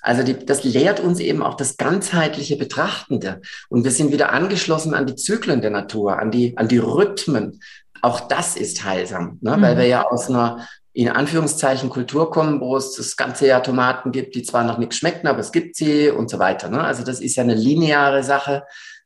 [0.03, 3.41] Also die, das lehrt uns eben auch das ganzheitliche Betrachtende.
[3.69, 7.61] Und wir sind wieder angeschlossen an die Zyklen der Natur, an die, an die Rhythmen.
[8.03, 9.57] Auch das ist heilsam, ne?
[9.57, 9.63] Mhm.
[9.63, 14.11] weil wir ja aus einer in Anführungszeichen Kultur kommen, wo es das ganze Jahr Tomaten
[14.11, 16.69] gibt, die zwar noch nichts schmecken, aber es gibt sie und so weiter.
[16.69, 16.83] Ne?
[16.83, 18.65] Also das ist ja eine lineare Sache,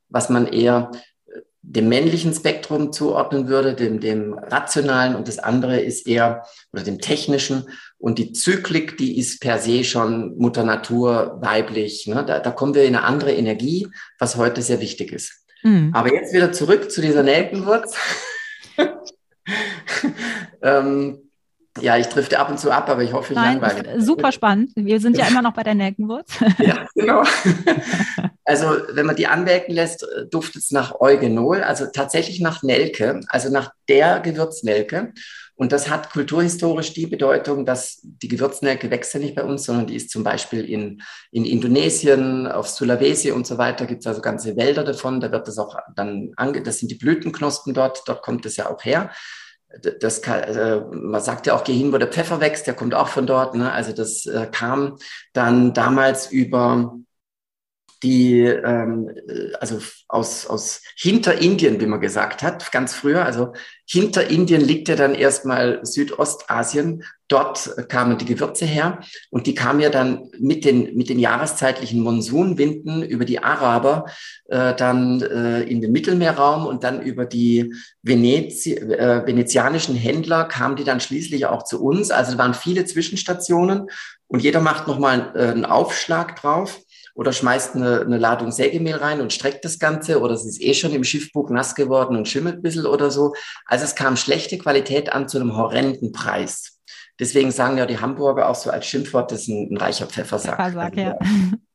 [0.09, 0.90] was man eher
[1.66, 7.00] dem männlichen Spektrum zuordnen würde, dem, dem rationalen und das andere ist eher oder dem
[7.00, 12.07] technischen und die Zyklik, die ist per se schon Mutter Natur weiblich.
[12.07, 12.24] Ne?
[12.27, 15.44] Da, da kommen wir in eine andere Energie, was heute sehr wichtig ist.
[15.62, 15.90] Mhm.
[15.94, 17.96] Aber jetzt wieder zurück zu dieser Nelkenwurz.
[20.62, 21.18] ähm,
[21.81, 24.00] ja, ich drifte ab und zu ab, aber ich hoffe, ich Nein, langweile.
[24.00, 24.72] Super spannend.
[24.77, 26.38] Wir sind ja immer noch bei der Nelkenwurz.
[26.59, 27.24] ja, genau.
[28.44, 33.50] Also, wenn man die anwelken lässt, duftet es nach Eugenol, also tatsächlich nach Nelke, also
[33.50, 35.12] nach der Gewürznelke.
[35.57, 39.87] Und das hat kulturhistorisch die Bedeutung, dass die Gewürznelke wächst ja nicht bei uns, sondern
[39.87, 44.20] die ist zum Beispiel in, in Indonesien, auf Sulawesi und so weiter, gibt es also
[44.20, 45.20] ganze Wälder davon.
[45.20, 48.68] Da wird das auch dann ange, das sind die Blütenknospen dort, dort kommt es ja
[48.68, 49.11] auch her
[50.00, 52.94] das kann, äh, man sagt ja auch, geh hin, wo der Pfeffer wächst, der kommt
[52.94, 53.54] auch von dort.
[53.54, 53.72] Ne?
[53.72, 54.98] Also das äh, kam
[55.33, 56.94] dann damals über
[58.05, 59.11] die, ähm,
[59.59, 63.53] also aus, aus hinter Indien, wie man gesagt hat, ganz früher, also
[63.87, 67.03] hinter Indien liegt ja dann erstmal Südostasien.
[67.29, 72.03] Dort kamen die Gewürze her und die kamen ja dann mit den, mit den jahreszeitlichen
[72.03, 74.05] Monsunwinden über die Araber
[74.49, 80.77] äh, dann äh, in den Mittelmeerraum und dann über die Venezi äh, venezianischen Händler kamen
[80.77, 82.11] die dann schließlich auch zu uns.
[82.11, 83.88] Also waren viele Zwischenstationen
[84.27, 86.84] und jeder macht nochmal äh, einen Aufschlag drauf
[87.14, 90.74] oder schmeißt eine, eine Ladung Sägemehl rein und streckt das Ganze oder es ist eh
[90.74, 93.35] schon im Schiffbuch nass geworden und schimmelt ein bisschen oder so.
[93.66, 96.81] Also es kam schlechte Qualität an zu einem horrenden Preis.
[97.20, 100.57] Deswegen sagen ja die Hamburger auch so als Schimpfwort, das ist ein, ein reicher Pfeffersack.
[100.57, 101.16] Pfeffersack ja.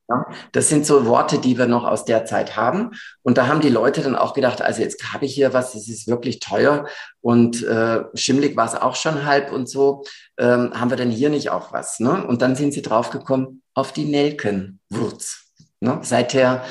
[0.09, 2.91] Ja, das sind so Worte, die wir noch aus der Zeit haben.
[3.21, 5.87] Und da haben die Leute dann auch gedacht, also jetzt habe ich hier was, das
[5.87, 6.87] ist wirklich teuer
[7.21, 10.03] und äh, schimmlig war es auch schon halb und so.
[10.39, 11.99] Ähm, haben wir denn hier nicht auch was?
[11.99, 12.25] Ne?
[12.25, 15.45] Und dann sind sie draufgekommen auf die Nelkenwurz.
[15.79, 15.99] Ne?
[16.03, 16.63] Seither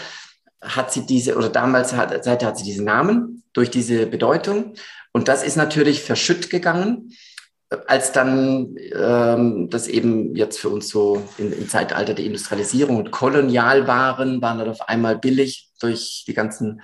[0.61, 4.75] hat sie diese, oder damals hat, seither hat sie diesen Namen durch diese Bedeutung.
[5.12, 7.12] Und das ist natürlich verschütt gegangen
[7.87, 13.11] als dann ähm, das eben jetzt für uns so in, im Zeitalter der Industrialisierung und
[13.11, 16.81] Kolonialwaren waren dann auf einmal billig durch die ganzen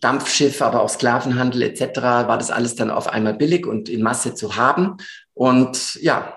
[0.00, 4.34] Dampfschiffe, aber auch Sklavenhandel etc., war das alles dann auf einmal billig und in Masse
[4.34, 4.98] zu haben.
[5.32, 6.36] Und ja,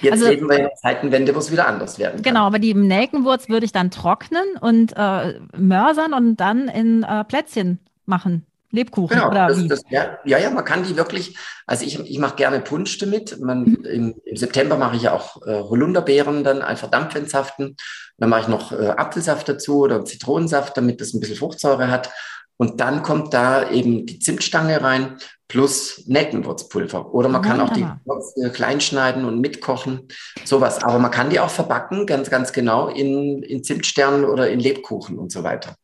[0.00, 2.22] jetzt also, leben wir in der Zeitenwende, wo es wieder anders werden kann.
[2.22, 7.24] Genau, aber die Nelkenwurz würde ich dann trocknen und äh, mörsern und dann in äh,
[7.24, 8.46] Plätzchen machen.
[8.74, 9.68] Lebkuchen genau, oder das, wie?
[9.68, 13.40] Das, ja, ja, ja, man kann die wirklich, also ich, ich mache gerne Punsch damit.
[13.40, 13.84] Man, mhm.
[13.84, 17.76] im, im, September mache ich ja auch äh, Holunderbeeren dann einfach dampfentsaften.
[18.18, 22.10] Dann mache ich noch äh, Apfelsaft dazu oder Zitronensaft, damit das ein bisschen Fruchtsäure hat.
[22.56, 25.16] Und dann kommt da eben die Zimtstange rein
[25.48, 27.14] plus Nelkenwurzpulver.
[27.14, 28.00] Oder man kann Wunderbar.
[28.00, 30.08] auch die Würze klein schneiden und mitkochen,
[30.44, 30.82] sowas.
[30.82, 35.18] Aber man kann die auch verbacken, ganz, ganz genau, in, in Zimtsternen oder in Lebkuchen
[35.18, 35.74] und so weiter.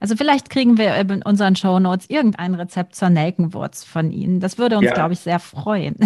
[0.00, 4.40] Also vielleicht kriegen wir in unseren Show Notes irgendein Rezept zur Nelkenwurz von Ihnen.
[4.40, 4.94] Das würde uns, ja.
[4.94, 5.96] glaube ich, sehr freuen.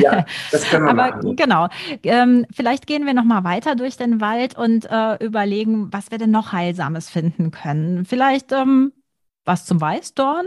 [0.00, 1.36] Ja, das können wir Aber machen.
[1.36, 1.68] genau,
[2.02, 6.18] ähm, vielleicht gehen wir noch mal weiter durch den Wald und äh, überlegen, was wir
[6.18, 8.04] denn noch Heilsames finden können.
[8.04, 8.92] Vielleicht ähm,
[9.44, 10.46] was zum Weißdorn?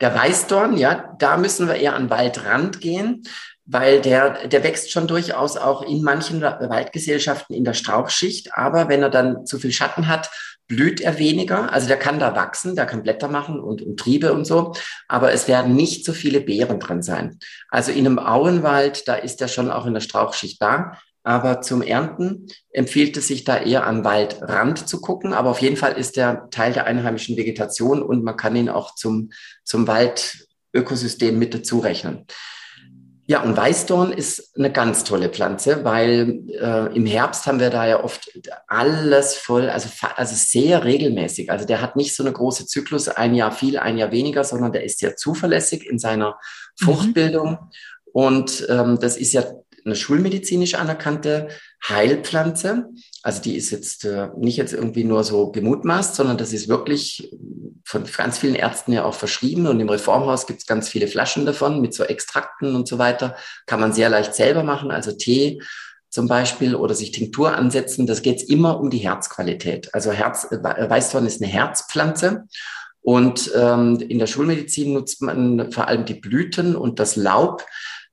[0.00, 3.22] Der Weißdorn, ja, da müssen wir eher an Waldrand gehen,
[3.66, 8.54] weil der, der wächst schon durchaus auch in manchen Waldgesellschaften in der Strauchschicht.
[8.54, 10.30] Aber wenn er dann zu viel Schatten hat,
[10.66, 11.72] blüht er weniger.
[11.72, 14.74] Also der kann da wachsen, der kann Blätter machen und, und Triebe und so.
[15.08, 17.38] Aber es werden nicht so viele Beeren drin sein.
[17.68, 20.98] Also in einem Auenwald, da ist er schon auch in der Strauchschicht da.
[21.24, 25.32] Aber zum Ernten empfiehlt es sich da eher am Waldrand zu gucken.
[25.32, 28.94] Aber auf jeden Fall ist er Teil der einheimischen Vegetation und man kann ihn auch
[28.94, 29.30] zum,
[29.64, 32.26] zum Waldökosystem mit dazu rechnen.
[33.26, 37.86] Ja, und Weißdorn ist eine ganz tolle Pflanze, weil äh, im Herbst haben wir da
[37.86, 38.30] ja oft
[38.66, 41.50] alles voll, also, also sehr regelmäßig.
[41.50, 44.72] Also der hat nicht so eine große Zyklus, ein Jahr viel, ein Jahr weniger, sondern
[44.72, 46.38] der ist sehr zuverlässig in seiner
[46.80, 46.84] mhm.
[46.84, 47.50] Fruchtbildung.
[47.52, 47.58] Mhm.
[48.12, 49.42] Und ähm, das ist ja
[49.84, 51.48] eine schulmedizinisch anerkannte
[51.86, 52.86] Heilpflanze.
[53.22, 57.30] Also die ist jetzt äh, nicht jetzt irgendwie nur so gemutmaßt, sondern das ist wirklich
[57.84, 59.66] von ganz vielen Ärzten ja auch verschrieben.
[59.66, 63.36] Und im Reformhaus gibt es ganz viele Flaschen davon mit so Extrakten und so weiter.
[63.66, 65.60] Kann man sehr leicht selber machen, also Tee
[66.08, 68.06] zum Beispiel oder sich Tinktur ansetzen.
[68.06, 69.92] Das geht immer um die Herzqualität.
[69.94, 72.44] Also Herz, äh, Weißdorn ist eine Herzpflanze.
[73.02, 77.62] Und ähm, in der Schulmedizin nutzt man vor allem die Blüten und das Laub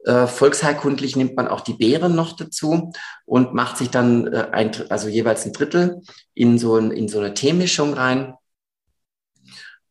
[0.06, 2.92] äh, volksheilkundlich nimmt man auch die Beeren noch dazu
[3.26, 6.02] und macht sich dann äh, ein, also jeweils ein Drittel
[6.34, 8.34] in so, ein, in so eine Teemischung rein.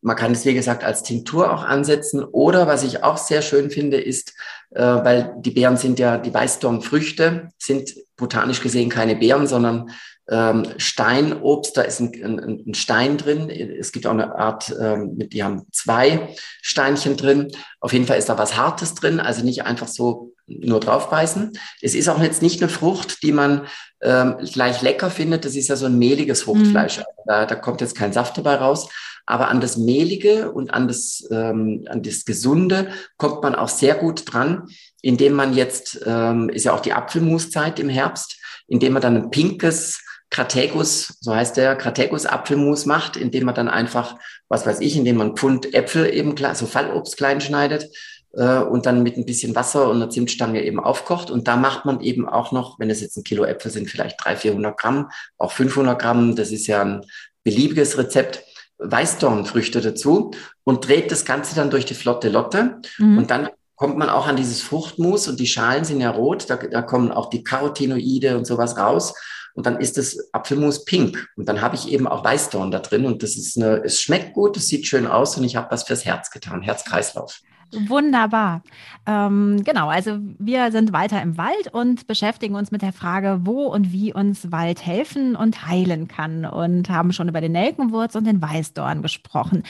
[0.01, 2.23] Man kann es, wie gesagt, als Tinktur auch ansetzen.
[2.23, 4.33] Oder was ich auch sehr schön finde, ist,
[4.71, 9.91] äh, weil die Beeren sind ja, die Weißdornfrüchte sind botanisch gesehen keine Beeren, sondern
[10.29, 13.49] ähm, Steinobst, da ist ein, ein, ein, Stein drin.
[13.49, 16.29] Es gibt auch eine Art, ähm, die haben zwei
[16.61, 17.51] Steinchen drin.
[17.79, 21.51] Auf jeden Fall ist da was Hartes drin, also nicht einfach so nur draufbeißen.
[21.81, 23.67] Es ist auch jetzt nicht eine Frucht, die man
[24.01, 25.43] ähm, gleich lecker findet.
[25.43, 26.99] Das ist ja so ein mehliges Fruchtfleisch.
[26.99, 27.03] Mhm.
[27.25, 28.89] Da, da kommt jetzt kein Saft dabei raus.
[29.31, 33.95] Aber an das Mehlige und an das, ähm, an das Gesunde kommt man auch sehr
[33.95, 34.67] gut dran,
[35.01, 39.31] indem man jetzt, ähm, ist ja auch die Apfelmuszeit im Herbst, indem man dann ein
[39.31, 44.17] pinkes Krategus, so heißt der, Krategus Apfelmus macht, indem man dann einfach,
[44.49, 47.89] was weiß ich, indem man Pfund Äpfel eben, so Fallobst klein schneidet
[48.33, 51.31] äh, und dann mit ein bisschen Wasser und einer Zimtstange eben aufkocht.
[51.31, 54.23] Und da macht man eben auch noch, wenn es jetzt ein Kilo Äpfel sind, vielleicht
[54.25, 57.05] 300, 400 Gramm, auch 500 Gramm, das ist ja ein
[57.45, 58.43] beliebiges Rezept,
[58.81, 60.31] Weißdornfrüchte dazu
[60.63, 62.81] und dreht das Ganze dann durch die flotte Lotte.
[62.97, 63.19] Mhm.
[63.19, 66.55] Und dann kommt man auch an dieses Fruchtmus und die Schalen sind ja rot, da,
[66.55, 69.15] da kommen auch die Carotinoide und sowas raus
[69.55, 73.05] und dann ist das Apfelmus pink und dann habe ich eben auch Weißdorn da drin
[73.05, 75.83] und das ist eine, es schmeckt gut, es sieht schön aus und ich habe was
[75.83, 77.41] fürs Herz getan, Herzkreislauf.
[77.73, 78.63] Wunderbar.
[79.05, 83.67] Ähm, genau, also wir sind weiter im Wald und beschäftigen uns mit der Frage, wo
[83.67, 88.25] und wie uns Wald helfen und heilen kann und haben schon über den Nelkenwurz und
[88.25, 89.63] den Weißdorn gesprochen.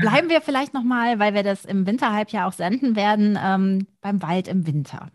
[0.00, 4.48] Bleiben wir vielleicht nochmal, weil wir das im Winterhalbjahr auch senden werden, ähm, beim Wald
[4.48, 5.08] im Winter.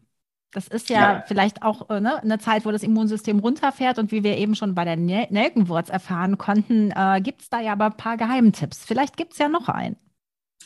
[0.51, 1.23] Das ist ja, ja.
[1.27, 4.73] vielleicht auch äh, ne, eine Zeit, wo das Immunsystem runterfährt und wie wir eben schon
[4.73, 8.85] bei der Nelkenwurz erfahren konnten, äh, gibt es da ja aber ein paar Geheimtipps.
[8.85, 9.97] Vielleicht gibt es ja noch einen.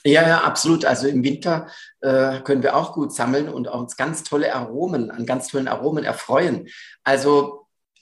[0.05, 0.85] Ja, ja, absolut.
[0.85, 1.67] Also im Winter
[2.01, 6.03] äh, können wir auch gut sammeln und uns ganz tolle Aromen, an ganz tollen Aromen
[6.03, 6.67] erfreuen.
[7.03, 7.59] Also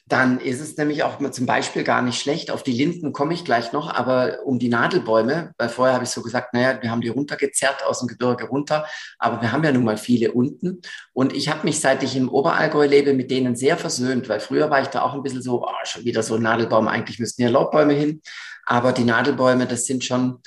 [0.07, 2.49] dann ist es nämlich auch zum Beispiel gar nicht schlecht.
[2.49, 6.11] Auf die Linden komme ich gleich noch, aber um die Nadelbäume, weil vorher habe ich
[6.11, 8.85] so gesagt, naja, wir haben die runtergezerrt aus dem Gebirge runter,
[9.19, 10.81] aber wir haben ja nun mal viele unten.
[11.11, 14.69] Und ich habe mich, seit ich im Oberallgäu lebe, mit denen sehr versöhnt, weil früher
[14.69, 17.41] war ich da auch ein bisschen so, oh, schon wieder so ein Nadelbaum, eigentlich müssten
[17.41, 18.21] ja Laubbäume hin.
[18.65, 20.39] Aber die Nadelbäume, das sind schon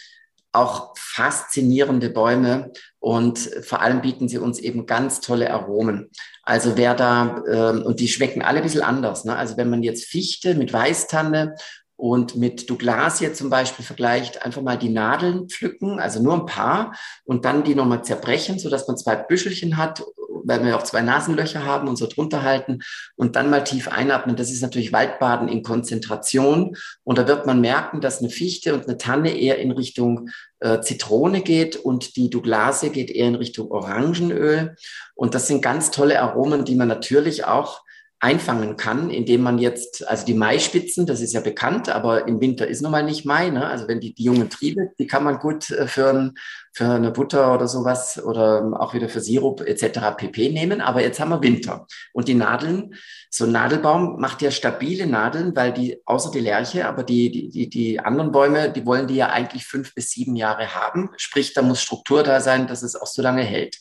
[0.52, 6.10] auch faszinierende Bäume und vor allem bieten sie uns eben ganz tolle Aromen.
[6.42, 9.24] Also wer da, ähm, und die schmecken alle ein bisschen anders.
[9.24, 9.36] Ne?
[9.36, 11.54] Also wenn man jetzt Fichte mit Weißtanne
[11.96, 16.94] und mit Douglasie zum Beispiel vergleicht, einfach mal die Nadeln pflücken, also nur ein paar
[17.24, 20.02] und dann die nochmal zerbrechen, sodass man zwei Büschelchen hat
[20.44, 22.80] weil wir auch zwei Nasenlöcher haben und so drunter halten
[23.16, 24.36] und dann mal tief einatmen.
[24.36, 26.76] Das ist natürlich Waldbaden in Konzentration.
[27.04, 30.80] Und da wird man merken, dass eine Fichte und eine Tanne eher in Richtung äh,
[30.80, 34.76] Zitrone geht und die Douglasie geht eher in Richtung Orangenöl.
[35.14, 37.82] Und das sind ganz tolle Aromen, die man natürlich auch
[38.22, 42.68] einfangen kann, indem man jetzt, also die Maispitzen, das ist ja bekannt, aber im Winter
[42.68, 43.48] ist nun mal nicht Mai.
[43.48, 43.66] Ne?
[43.66, 46.34] Also wenn die, die jungen Triebe, die kann man gut äh, für, ein,
[46.74, 50.16] für eine Butter oder sowas oder auch wieder für Sirup etc.
[50.18, 50.50] pp.
[50.50, 50.82] nehmen.
[50.82, 51.86] Aber jetzt haben wir Winter.
[52.12, 52.94] Und die Nadeln,
[53.30, 57.48] so ein Nadelbaum macht ja stabile Nadeln, weil die, außer die Lerche, aber die, die,
[57.48, 61.08] die, die anderen Bäume, die wollen die ja eigentlich fünf bis sieben Jahre haben.
[61.16, 63.78] Sprich, da muss Struktur da sein, dass es auch so lange hält.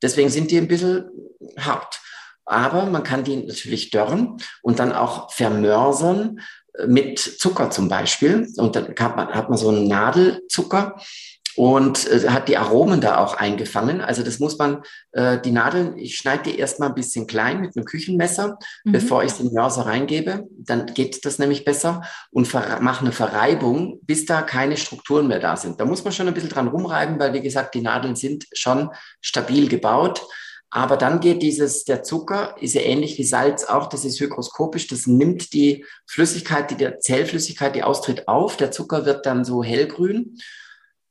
[0.00, 1.06] Deswegen sind die ein bisschen
[1.58, 2.00] hart.
[2.44, 6.40] Aber man kann die natürlich dörren und dann auch vermörsern
[6.78, 8.48] äh, mit Zucker zum Beispiel.
[8.56, 10.96] Und dann hat man, hat man so einen Nadelzucker
[11.56, 14.00] und äh, hat die Aromen da auch eingefangen.
[14.00, 17.76] Also das muss man, äh, die Nadeln, ich schneide die erstmal ein bisschen klein mit
[17.76, 18.92] einem Küchenmesser, mhm.
[18.92, 20.46] bevor ich den Mörser reingebe.
[20.58, 25.56] Dann geht das nämlich besser und mache eine Verreibung, bis da keine Strukturen mehr da
[25.56, 25.80] sind.
[25.80, 28.90] Da muss man schon ein bisschen dran rumreiben, weil wie gesagt, die Nadeln sind schon
[29.20, 30.22] stabil gebaut.
[30.74, 34.88] Aber dann geht dieses, der Zucker ist ja ähnlich wie Salz auch, das ist hygroskopisch,
[34.88, 38.56] das nimmt die Flüssigkeit, die der Zellflüssigkeit, die austritt, auf.
[38.56, 40.36] Der Zucker wird dann so hellgrün.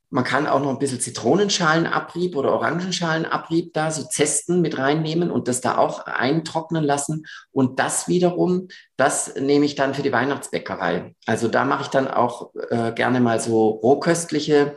[0.10, 5.48] Man kann auch noch ein bisschen Zitronenschalenabrieb oder Orangenschalenabrieb da, so Zesten mit reinnehmen und
[5.48, 7.26] das da auch eintrocknen lassen.
[7.54, 11.16] Und das wiederum, das nehme ich dann für die Weihnachtsbäckerei.
[11.26, 14.76] Also da mache ich dann auch äh, gerne mal so rohköstliche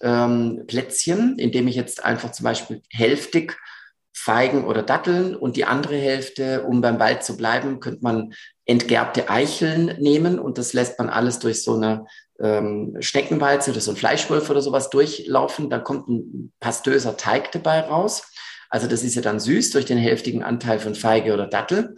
[0.00, 3.56] ähm, Plätzchen, indem ich jetzt einfach zum Beispiel hälftig
[4.14, 8.32] Feigen oder Datteln und die andere Hälfte, um beim Wald zu bleiben, könnte man
[8.64, 12.06] entgerbte Eicheln nehmen und das lässt man alles durch so eine
[12.40, 15.68] ähm, Schneckenwalze oder so ein Fleischwolf oder sowas durchlaufen.
[15.68, 18.22] Dann kommt ein pastöser Teig dabei raus.
[18.70, 21.96] Also das ist ja dann süß durch den hälftigen Anteil von Feige oder Dattel.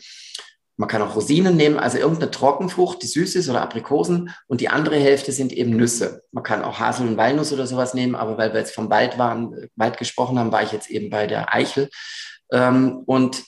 [0.77, 4.69] Man kann auch Rosinen nehmen, also irgendeine Trockenfrucht, die süß ist oder Aprikosen und die
[4.69, 6.23] andere Hälfte sind eben Nüsse.
[6.33, 9.19] Man kann auch Hasel und Walnuss oder sowas nehmen, aber weil wir jetzt vom Wald
[9.19, 11.89] waren, Wald gesprochen haben, war ich jetzt eben bei der Eichel.
[12.53, 13.43] Ähm, und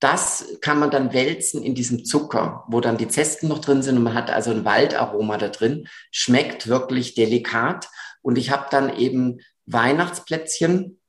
[0.00, 3.96] das kann man dann wälzen in diesem Zucker, wo dann die Zesten noch drin sind
[3.96, 5.88] und man hat also ein Waldaroma da drin.
[6.12, 7.88] Schmeckt wirklich delikat.
[8.22, 11.00] Und ich habe dann eben Weihnachtsplätzchen,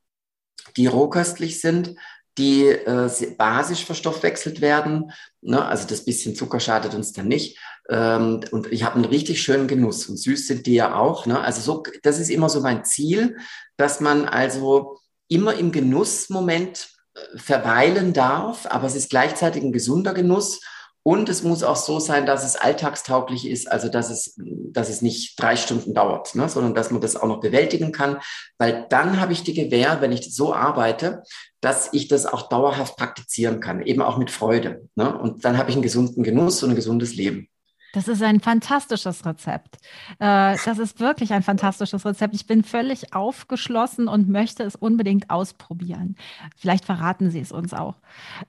[0.75, 1.95] die rohköstlich sind,
[2.39, 5.12] die äh, basisch verstoffwechselt werden.
[5.41, 5.63] Ne?
[5.63, 7.60] Also das bisschen Zucker schadet uns dann nicht.
[7.89, 10.08] Ähm, und ich habe einen richtig schönen Genuss.
[10.08, 11.25] Und süß sind die ja auch.
[11.25, 11.39] Ne?
[11.39, 13.38] Also so, das ist immer so mein Ziel,
[13.78, 14.97] dass man also
[15.28, 20.62] immer im Genussmoment äh, verweilen darf, aber es ist gleichzeitig ein gesunder Genuss
[21.03, 24.38] und es muss auch so sein, dass es alltagstauglich ist, also dass es,
[24.71, 28.19] dass es nicht drei Stunden dauert, ne, sondern dass man das auch noch bewältigen kann,
[28.57, 31.23] weil dann habe ich die Gewähr, wenn ich so arbeite,
[31.62, 34.88] dass ich das auch dauerhaft praktizieren kann, eben auch mit Freude.
[34.95, 35.17] Ne?
[35.17, 37.48] Und dann habe ich einen gesunden Genuss und ein gesundes Leben.
[37.91, 39.78] Das ist ein fantastisches Rezept.
[40.19, 42.36] Äh, das ist wirklich ein fantastisches Rezept.
[42.36, 46.15] Ich bin völlig aufgeschlossen und möchte es unbedingt ausprobieren.
[46.56, 47.95] Vielleicht verraten Sie es uns auch.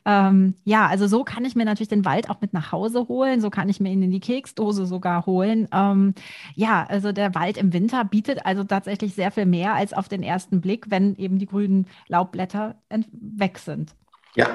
[0.04, 3.40] Ähm, ja, also so kann ich mir natürlich den Wald auch mit nach Hause holen.
[3.40, 5.68] So kann ich mir ihn in die Keksdose sogar holen.
[5.72, 6.14] Ähm,
[6.54, 10.22] ja, also der Wald im Winter bietet also tatsächlich sehr viel mehr als auf den
[10.22, 13.94] ersten Blick, wenn eben die grünen Laubblätter weg sind.
[14.36, 14.48] Ja,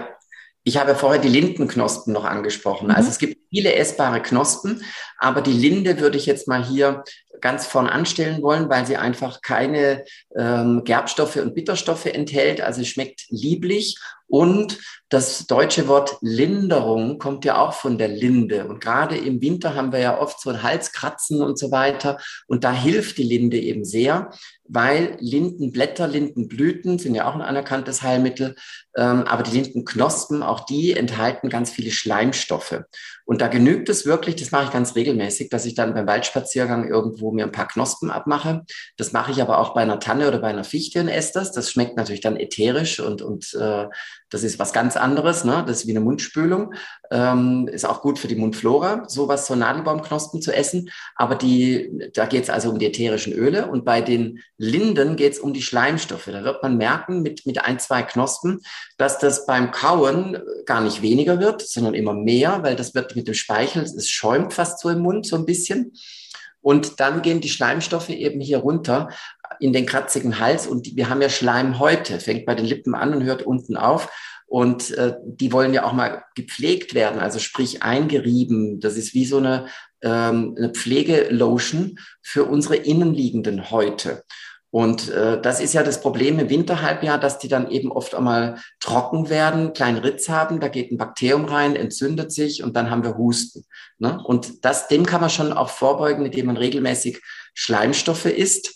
[0.67, 2.89] ich habe vorher die Lindenknospen noch angesprochen.
[2.89, 2.97] Also mhm.
[2.97, 4.83] Also es gibt viele essbare Knospen,
[5.19, 7.03] aber die Linde würde ich jetzt mal hier
[7.41, 10.03] ganz vorn anstellen wollen, weil sie einfach keine
[10.35, 12.61] ähm, Gerbstoffe und Bitterstoffe enthält.
[12.61, 18.67] Also schmeckt lieblich und das deutsche Wort Linderung kommt ja auch von der Linde.
[18.67, 22.17] Und gerade im Winter haben wir ja oft so ein Halskratzen und so weiter.
[22.47, 24.31] Und da hilft die Linde eben sehr,
[24.67, 28.55] weil Lindenblätter, Lindenblüten sind ja auch ein anerkanntes Heilmittel.
[28.97, 32.81] Ähm, aber die Lindenknospen, auch die enthalten ganz viele Schleimstoffe.
[33.25, 36.87] Und da genügt es wirklich, das mache ich ganz regelmäßig, dass ich dann beim Waldspaziergang
[36.89, 38.65] irgendwo mir ein paar Knospen abmache.
[38.97, 41.51] Das mache ich aber auch bei einer Tanne oder bei einer Fichte in Esters.
[41.51, 43.87] Das schmeckt natürlich dann ätherisch und, und äh,
[44.29, 45.43] das ist was ganz anderes.
[45.43, 45.63] Ne?
[45.65, 46.73] Das ist wie eine Mundspülung.
[47.11, 50.89] Ähm, ist auch gut für die Mundflora, sowas, so Nadelbaumknospen zu essen.
[51.15, 53.67] Aber die, da geht es also um die ätherischen Öle.
[53.67, 56.25] Und bei den Linden geht es um die Schleimstoffe.
[56.25, 58.61] Da wird man merken mit, mit ein, zwei Knospen,
[58.97, 63.27] dass das beim Kauen gar nicht weniger wird, sondern immer mehr, weil das wird mit
[63.27, 65.93] dem Speichel, es schäumt fast so im Mund so ein bisschen.
[66.65, 69.09] Und dann gehen die Schleimstoffe eben hier runter
[69.59, 70.65] in den kratzigen Hals.
[70.65, 74.09] Und wir haben ja Schleimhäute, fängt bei den Lippen an und hört unten auf.
[74.47, 78.79] Und äh, die wollen ja auch mal gepflegt werden, also sprich eingerieben.
[78.79, 79.67] Das ist wie so eine,
[80.01, 84.23] ähm, eine Pflegelotion für unsere innenliegenden Häute.
[84.75, 88.57] Und äh, das ist ja das Problem im Winterhalbjahr, dass die dann eben oft einmal
[88.81, 93.01] trocken werden, kleinen Ritz haben, da geht ein Bakterium rein, entzündet sich und dann haben
[93.01, 93.63] wir Husten.
[93.99, 94.21] Ne?
[94.25, 97.21] Und das, dem kann man schon auch vorbeugen, indem man regelmäßig
[97.53, 98.75] Schleimstoffe isst.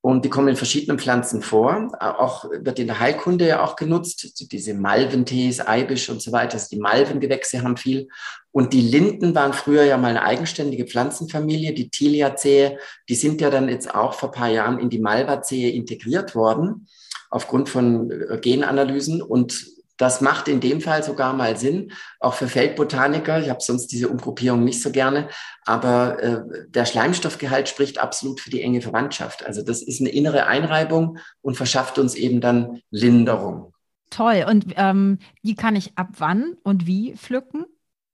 [0.00, 1.90] Und die kommen in verschiedenen Pflanzen vor.
[2.00, 4.50] Auch wird in der Heilkunde ja auch genutzt.
[4.52, 6.54] Diese Malventees, Eibisch und so weiter.
[6.54, 8.08] Also die Malvengewächse haben viel.
[8.52, 11.74] Und die Linden waren früher ja mal eine eigenständige Pflanzenfamilie.
[11.74, 12.78] Die Tiliaceae,
[13.08, 16.86] die sind ja dann jetzt auch vor paar Jahren in die Malvaceae integriert worden
[17.30, 19.20] aufgrund von äh, Genanalysen.
[19.20, 23.40] Und das macht in dem Fall sogar mal Sinn, auch für Feldbotaniker.
[23.40, 25.28] Ich habe sonst diese Umgruppierung nicht so gerne,
[25.66, 29.44] aber äh, der Schleimstoffgehalt spricht absolut für die enge Verwandtschaft.
[29.44, 33.74] Also das ist eine innere Einreibung und verschafft uns eben dann Linderung.
[34.10, 34.46] Toll.
[34.48, 37.66] Und ähm, die kann ich ab wann und wie pflücken?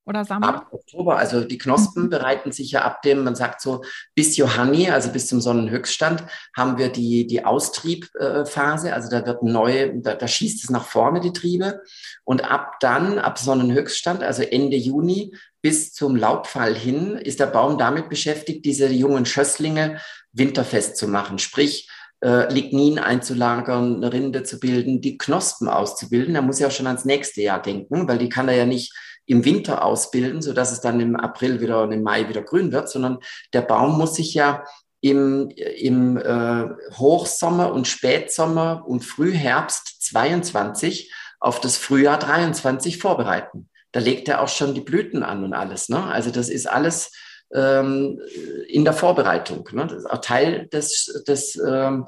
[0.07, 0.55] Oder sammeln?
[0.55, 2.11] Ab Oktober, also die Knospen mhm.
[2.11, 3.83] bereiten sich ja ab dem, man sagt so,
[4.15, 6.25] bis Johanni, also bis zum Sonnenhöchststand,
[6.57, 11.21] haben wir die, die Austriebphase, also da wird neu, da, da schießt es nach vorne,
[11.21, 11.83] die Triebe.
[12.25, 17.79] Und ab dann, ab Sonnenhöchststand, also Ende Juni bis zum Laubfall hin, ist der Baum
[17.79, 20.01] damit beschäftigt, diese jungen Schösslinge
[20.33, 21.39] winterfest zu machen.
[21.39, 21.89] Sprich,
[22.25, 26.35] äh, Lignin einzulagern, eine Rinde zu bilden, die Knospen auszubilden.
[26.35, 28.95] Da muss ja auch schon ans nächste Jahr denken, weil die kann er ja nicht
[29.27, 32.73] im Winter ausbilden, so dass es dann im April wieder und im Mai wieder grün
[32.73, 33.19] wird, sondern
[33.53, 34.65] der Baum muss sich ja
[35.01, 36.67] im, im äh,
[36.97, 43.69] Hochsommer und Spätsommer und Frühherbst 22 auf das Frühjahr 23 vorbereiten.
[43.93, 45.89] Da legt er auch schon die Blüten an und alles.
[45.89, 46.03] Ne?
[46.03, 47.13] Also das ist alles
[47.53, 48.21] ähm,
[48.67, 49.69] in der Vorbereitung.
[49.73, 49.87] Ne?
[49.87, 52.07] Das ist auch Teil des, des ähm,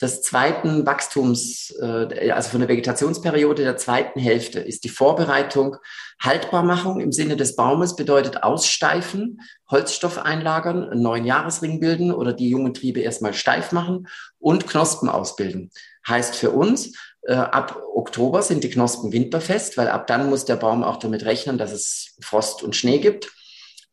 [0.00, 5.76] des zweiten Wachstums, äh, also von der Vegetationsperiode der zweiten Hälfte, ist die Vorbereitung,
[6.20, 9.40] Haltbarmachung im Sinne des Baumes bedeutet aussteifen,
[9.70, 15.08] Holzstoff einlagern, einen neuen Jahresring bilden oder die jungen Triebe erstmal steif machen und Knospen
[15.08, 15.70] ausbilden.
[16.06, 16.92] Heißt für uns,
[17.22, 21.24] äh, ab Oktober sind die Knospen winterfest, weil ab dann muss der Baum auch damit
[21.24, 23.30] rechnen, dass es Frost und Schnee gibt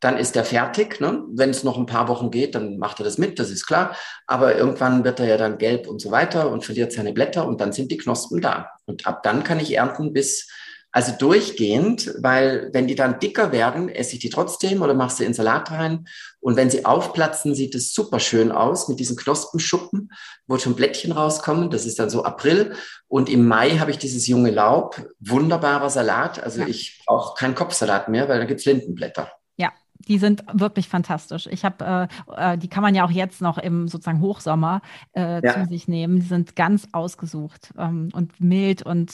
[0.01, 0.99] dann ist er fertig.
[0.99, 1.23] Ne?
[1.31, 3.95] Wenn es noch ein paar Wochen geht, dann macht er das mit, das ist klar.
[4.27, 7.61] Aber irgendwann wird er ja dann gelb und so weiter und verliert seine Blätter und
[7.61, 8.71] dann sind die Knospen da.
[8.85, 10.49] Und ab dann kann ich ernten bis,
[10.91, 15.23] also durchgehend, weil wenn die dann dicker werden, esse ich die trotzdem oder mache sie
[15.23, 16.07] in Salat rein.
[16.39, 20.11] Und wenn sie aufplatzen, sieht es super schön aus mit diesen Knospenschuppen,
[20.47, 21.69] wo schon Blättchen rauskommen.
[21.69, 22.73] Das ist dann so April.
[23.07, 24.99] Und im Mai habe ich dieses junge Laub.
[25.19, 26.43] Wunderbarer Salat.
[26.43, 26.67] Also ja.
[26.67, 29.31] ich brauche keinen Kopfsalat mehr, weil da gibt's Lindenblätter
[30.07, 31.47] die sind wirklich fantastisch.
[31.47, 34.81] Ich habe, äh, äh, die kann man ja auch jetzt noch im sozusagen Hochsommer
[35.13, 35.53] äh, ja.
[35.53, 36.19] zu sich nehmen.
[36.19, 39.13] Die sind ganz ausgesucht ähm, und mild und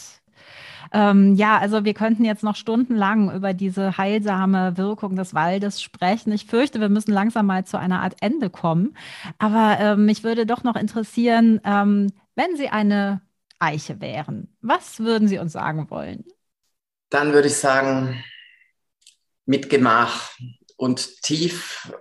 [0.94, 6.32] ähm, ja, also wir könnten jetzt noch stundenlang über diese heilsame Wirkung des Waldes sprechen.
[6.32, 8.96] Ich fürchte, wir müssen langsam mal zu einer Art Ende kommen.
[9.38, 13.22] Aber ähm, mich würde doch noch interessieren, ähm, wenn Sie eine
[13.60, 16.24] Eiche wären, was würden Sie uns sagen wollen?
[17.10, 18.24] Dann würde ich sagen,
[19.46, 20.32] mit Gemach
[20.78, 21.92] und tief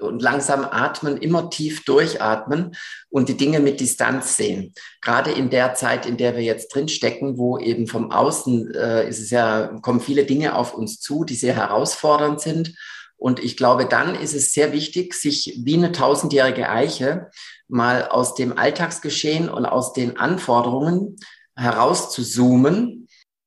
[0.00, 2.76] und langsam atmen, immer tief durchatmen
[3.08, 4.74] und die Dinge mit Distanz sehen.
[5.00, 9.20] Gerade in der Zeit, in der wir jetzt drinstecken, wo eben vom Außen äh, ist
[9.20, 12.76] es ja, kommen viele Dinge auf uns zu, die sehr herausfordernd sind.
[13.16, 17.30] Und ich glaube, dann ist es sehr wichtig, sich wie eine tausendjährige Eiche
[17.66, 21.16] mal aus dem Alltagsgeschehen und aus den Anforderungen
[21.56, 23.05] herauszuzoomen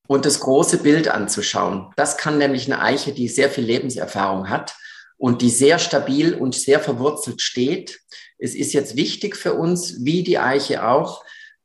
[0.10, 1.93] und das große Bild anzuschauen.
[1.95, 4.74] Das kann nämlich eine Eiche, die sehr viel Lebenserfahrung hat
[5.18, 7.99] und die sehr stabil und sehr verwurzelt steht.
[8.39, 11.24] Es ist jetzt wichtig für uns, wie die Eiche auch,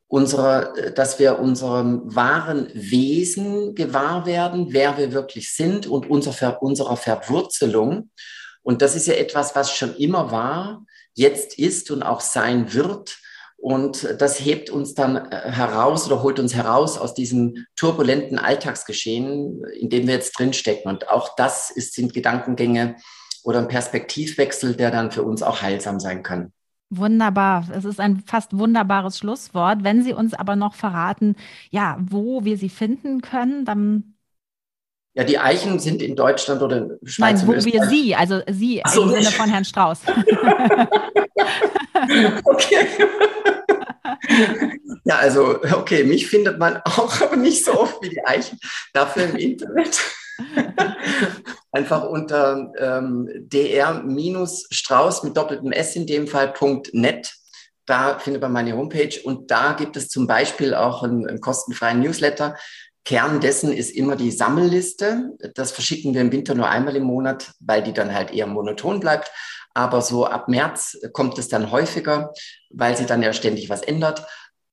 [0.08, 6.98] unsere, dass wir unserem wahren Wesen gewahr werden, wer wir wirklich sind und unser, unserer
[6.98, 8.10] Verwurzelung.
[8.62, 10.84] Und das ist ja etwas, was schon immer war,
[11.14, 13.16] jetzt ist und auch sein wird.
[13.64, 19.64] Und das hebt uns dann äh, heraus oder holt uns heraus aus diesem turbulenten Alltagsgeschehen,
[19.80, 20.90] in dem wir jetzt drinstecken.
[20.90, 22.96] Und auch das ist, sind Gedankengänge
[23.42, 26.52] oder ein Perspektivwechsel, der dann für uns auch heilsam sein kann.
[26.90, 27.66] Wunderbar.
[27.74, 29.82] Es ist ein fast wunderbares Schlusswort.
[29.82, 31.34] Wenn Sie uns aber noch verraten,
[31.70, 34.13] ja, wo wir sie finden können, dann
[35.14, 37.42] ja, die Eichen sind in Deutschland oder in Schweiz.
[37.42, 40.00] Nein, wo wir Sie, also Sie so, im Sinne von Herrn Strauß.
[42.44, 42.86] okay.
[45.04, 48.58] ja, also, okay, mich findet man auch, aber nicht so oft wie die Eichen.
[48.92, 50.00] Dafür im Internet.
[51.72, 56.52] Einfach unter ähm, dr-strauß mit doppeltem S in dem Fall
[56.92, 57.32] .net.
[57.86, 62.00] Da findet man meine Homepage und da gibt es zum Beispiel auch einen, einen kostenfreien
[62.00, 62.56] Newsletter.
[63.04, 65.30] Kern dessen ist immer die Sammelliste.
[65.54, 69.00] Das verschicken wir im Winter nur einmal im Monat, weil die dann halt eher monoton
[69.00, 69.30] bleibt.
[69.74, 72.32] Aber so ab März kommt es dann häufiger,
[72.70, 74.24] weil sie dann ja ständig was ändert.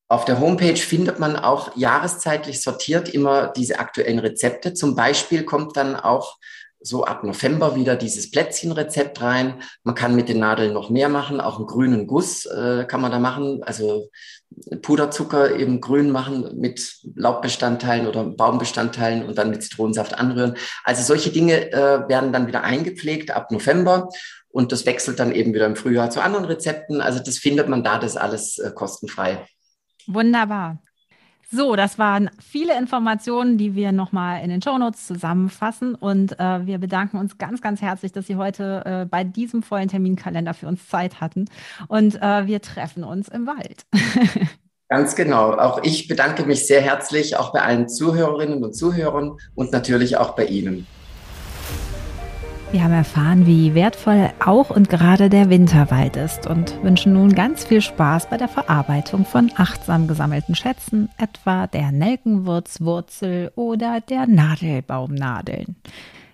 [0.07, 4.73] Auf der Homepage findet man auch jahreszeitlich sortiert immer diese aktuellen Rezepte.
[4.73, 6.37] Zum Beispiel kommt dann auch
[6.81, 9.61] so ab November wieder dieses Plätzchenrezept rein.
[9.83, 13.11] Man kann mit den Nadeln noch mehr machen, auch einen grünen Guss äh, kann man
[13.11, 14.09] da machen, also
[14.81, 20.57] Puderzucker eben grün machen mit Laubbestandteilen oder Baumbestandteilen und dann mit Zitronensaft anrühren.
[20.83, 24.09] Also solche Dinge äh, werden dann wieder eingepflegt ab November
[24.49, 26.99] und das wechselt dann eben wieder im Frühjahr zu anderen Rezepten.
[26.99, 29.45] Also das findet man da, das alles äh, kostenfrei.
[30.07, 30.79] Wunderbar.
[31.53, 35.95] So, das waren viele Informationen, die wir nochmal in den Shownotes zusammenfassen.
[35.95, 39.89] Und äh, wir bedanken uns ganz, ganz herzlich, dass Sie heute äh, bei diesem vollen
[39.89, 41.49] Terminkalender für uns Zeit hatten.
[41.89, 43.85] Und äh, wir treffen uns im Wald.
[44.87, 45.53] Ganz genau.
[45.53, 50.35] Auch ich bedanke mich sehr herzlich, auch bei allen Zuhörerinnen und Zuhörern und natürlich auch
[50.35, 50.85] bei Ihnen.
[52.71, 57.65] Wir haben erfahren, wie wertvoll auch und gerade der Winterwald ist und wünschen nun ganz
[57.65, 65.75] viel Spaß bei der Verarbeitung von achtsam gesammelten Schätzen, etwa der Nelkenwurzwurzel oder der Nadelbaumnadeln.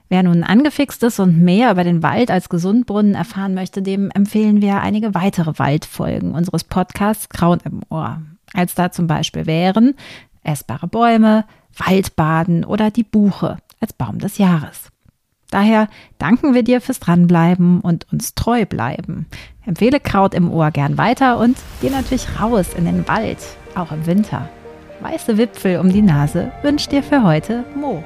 [0.09, 4.61] Wer nun angefixt ist und mehr über den Wald als Gesundbrunnen erfahren möchte, dem empfehlen
[4.61, 8.21] wir einige weitere Waldfolgen unseres Podcasts Kraut im Ohr.
[8.53, 9.95] Als da zum Beispiel wären
[10.43, 14.91] essbare Bäume, Waldbaden oder die Buche als Baum des Jahres.
[15.49, 15.87] Daher
[16.17, 19.27] danken wir dir fürs Dranbleiben und uns treu bleiben.
[19.65, 23.39] Empfehle Kraut im Ohr gern weiter und geh natürlich raus in den Wald,
[23.75, 24.49] auch im Winter.
[25.01, 28.03] Weiße Wipfel um die Nase wünscht dir für heute Mo.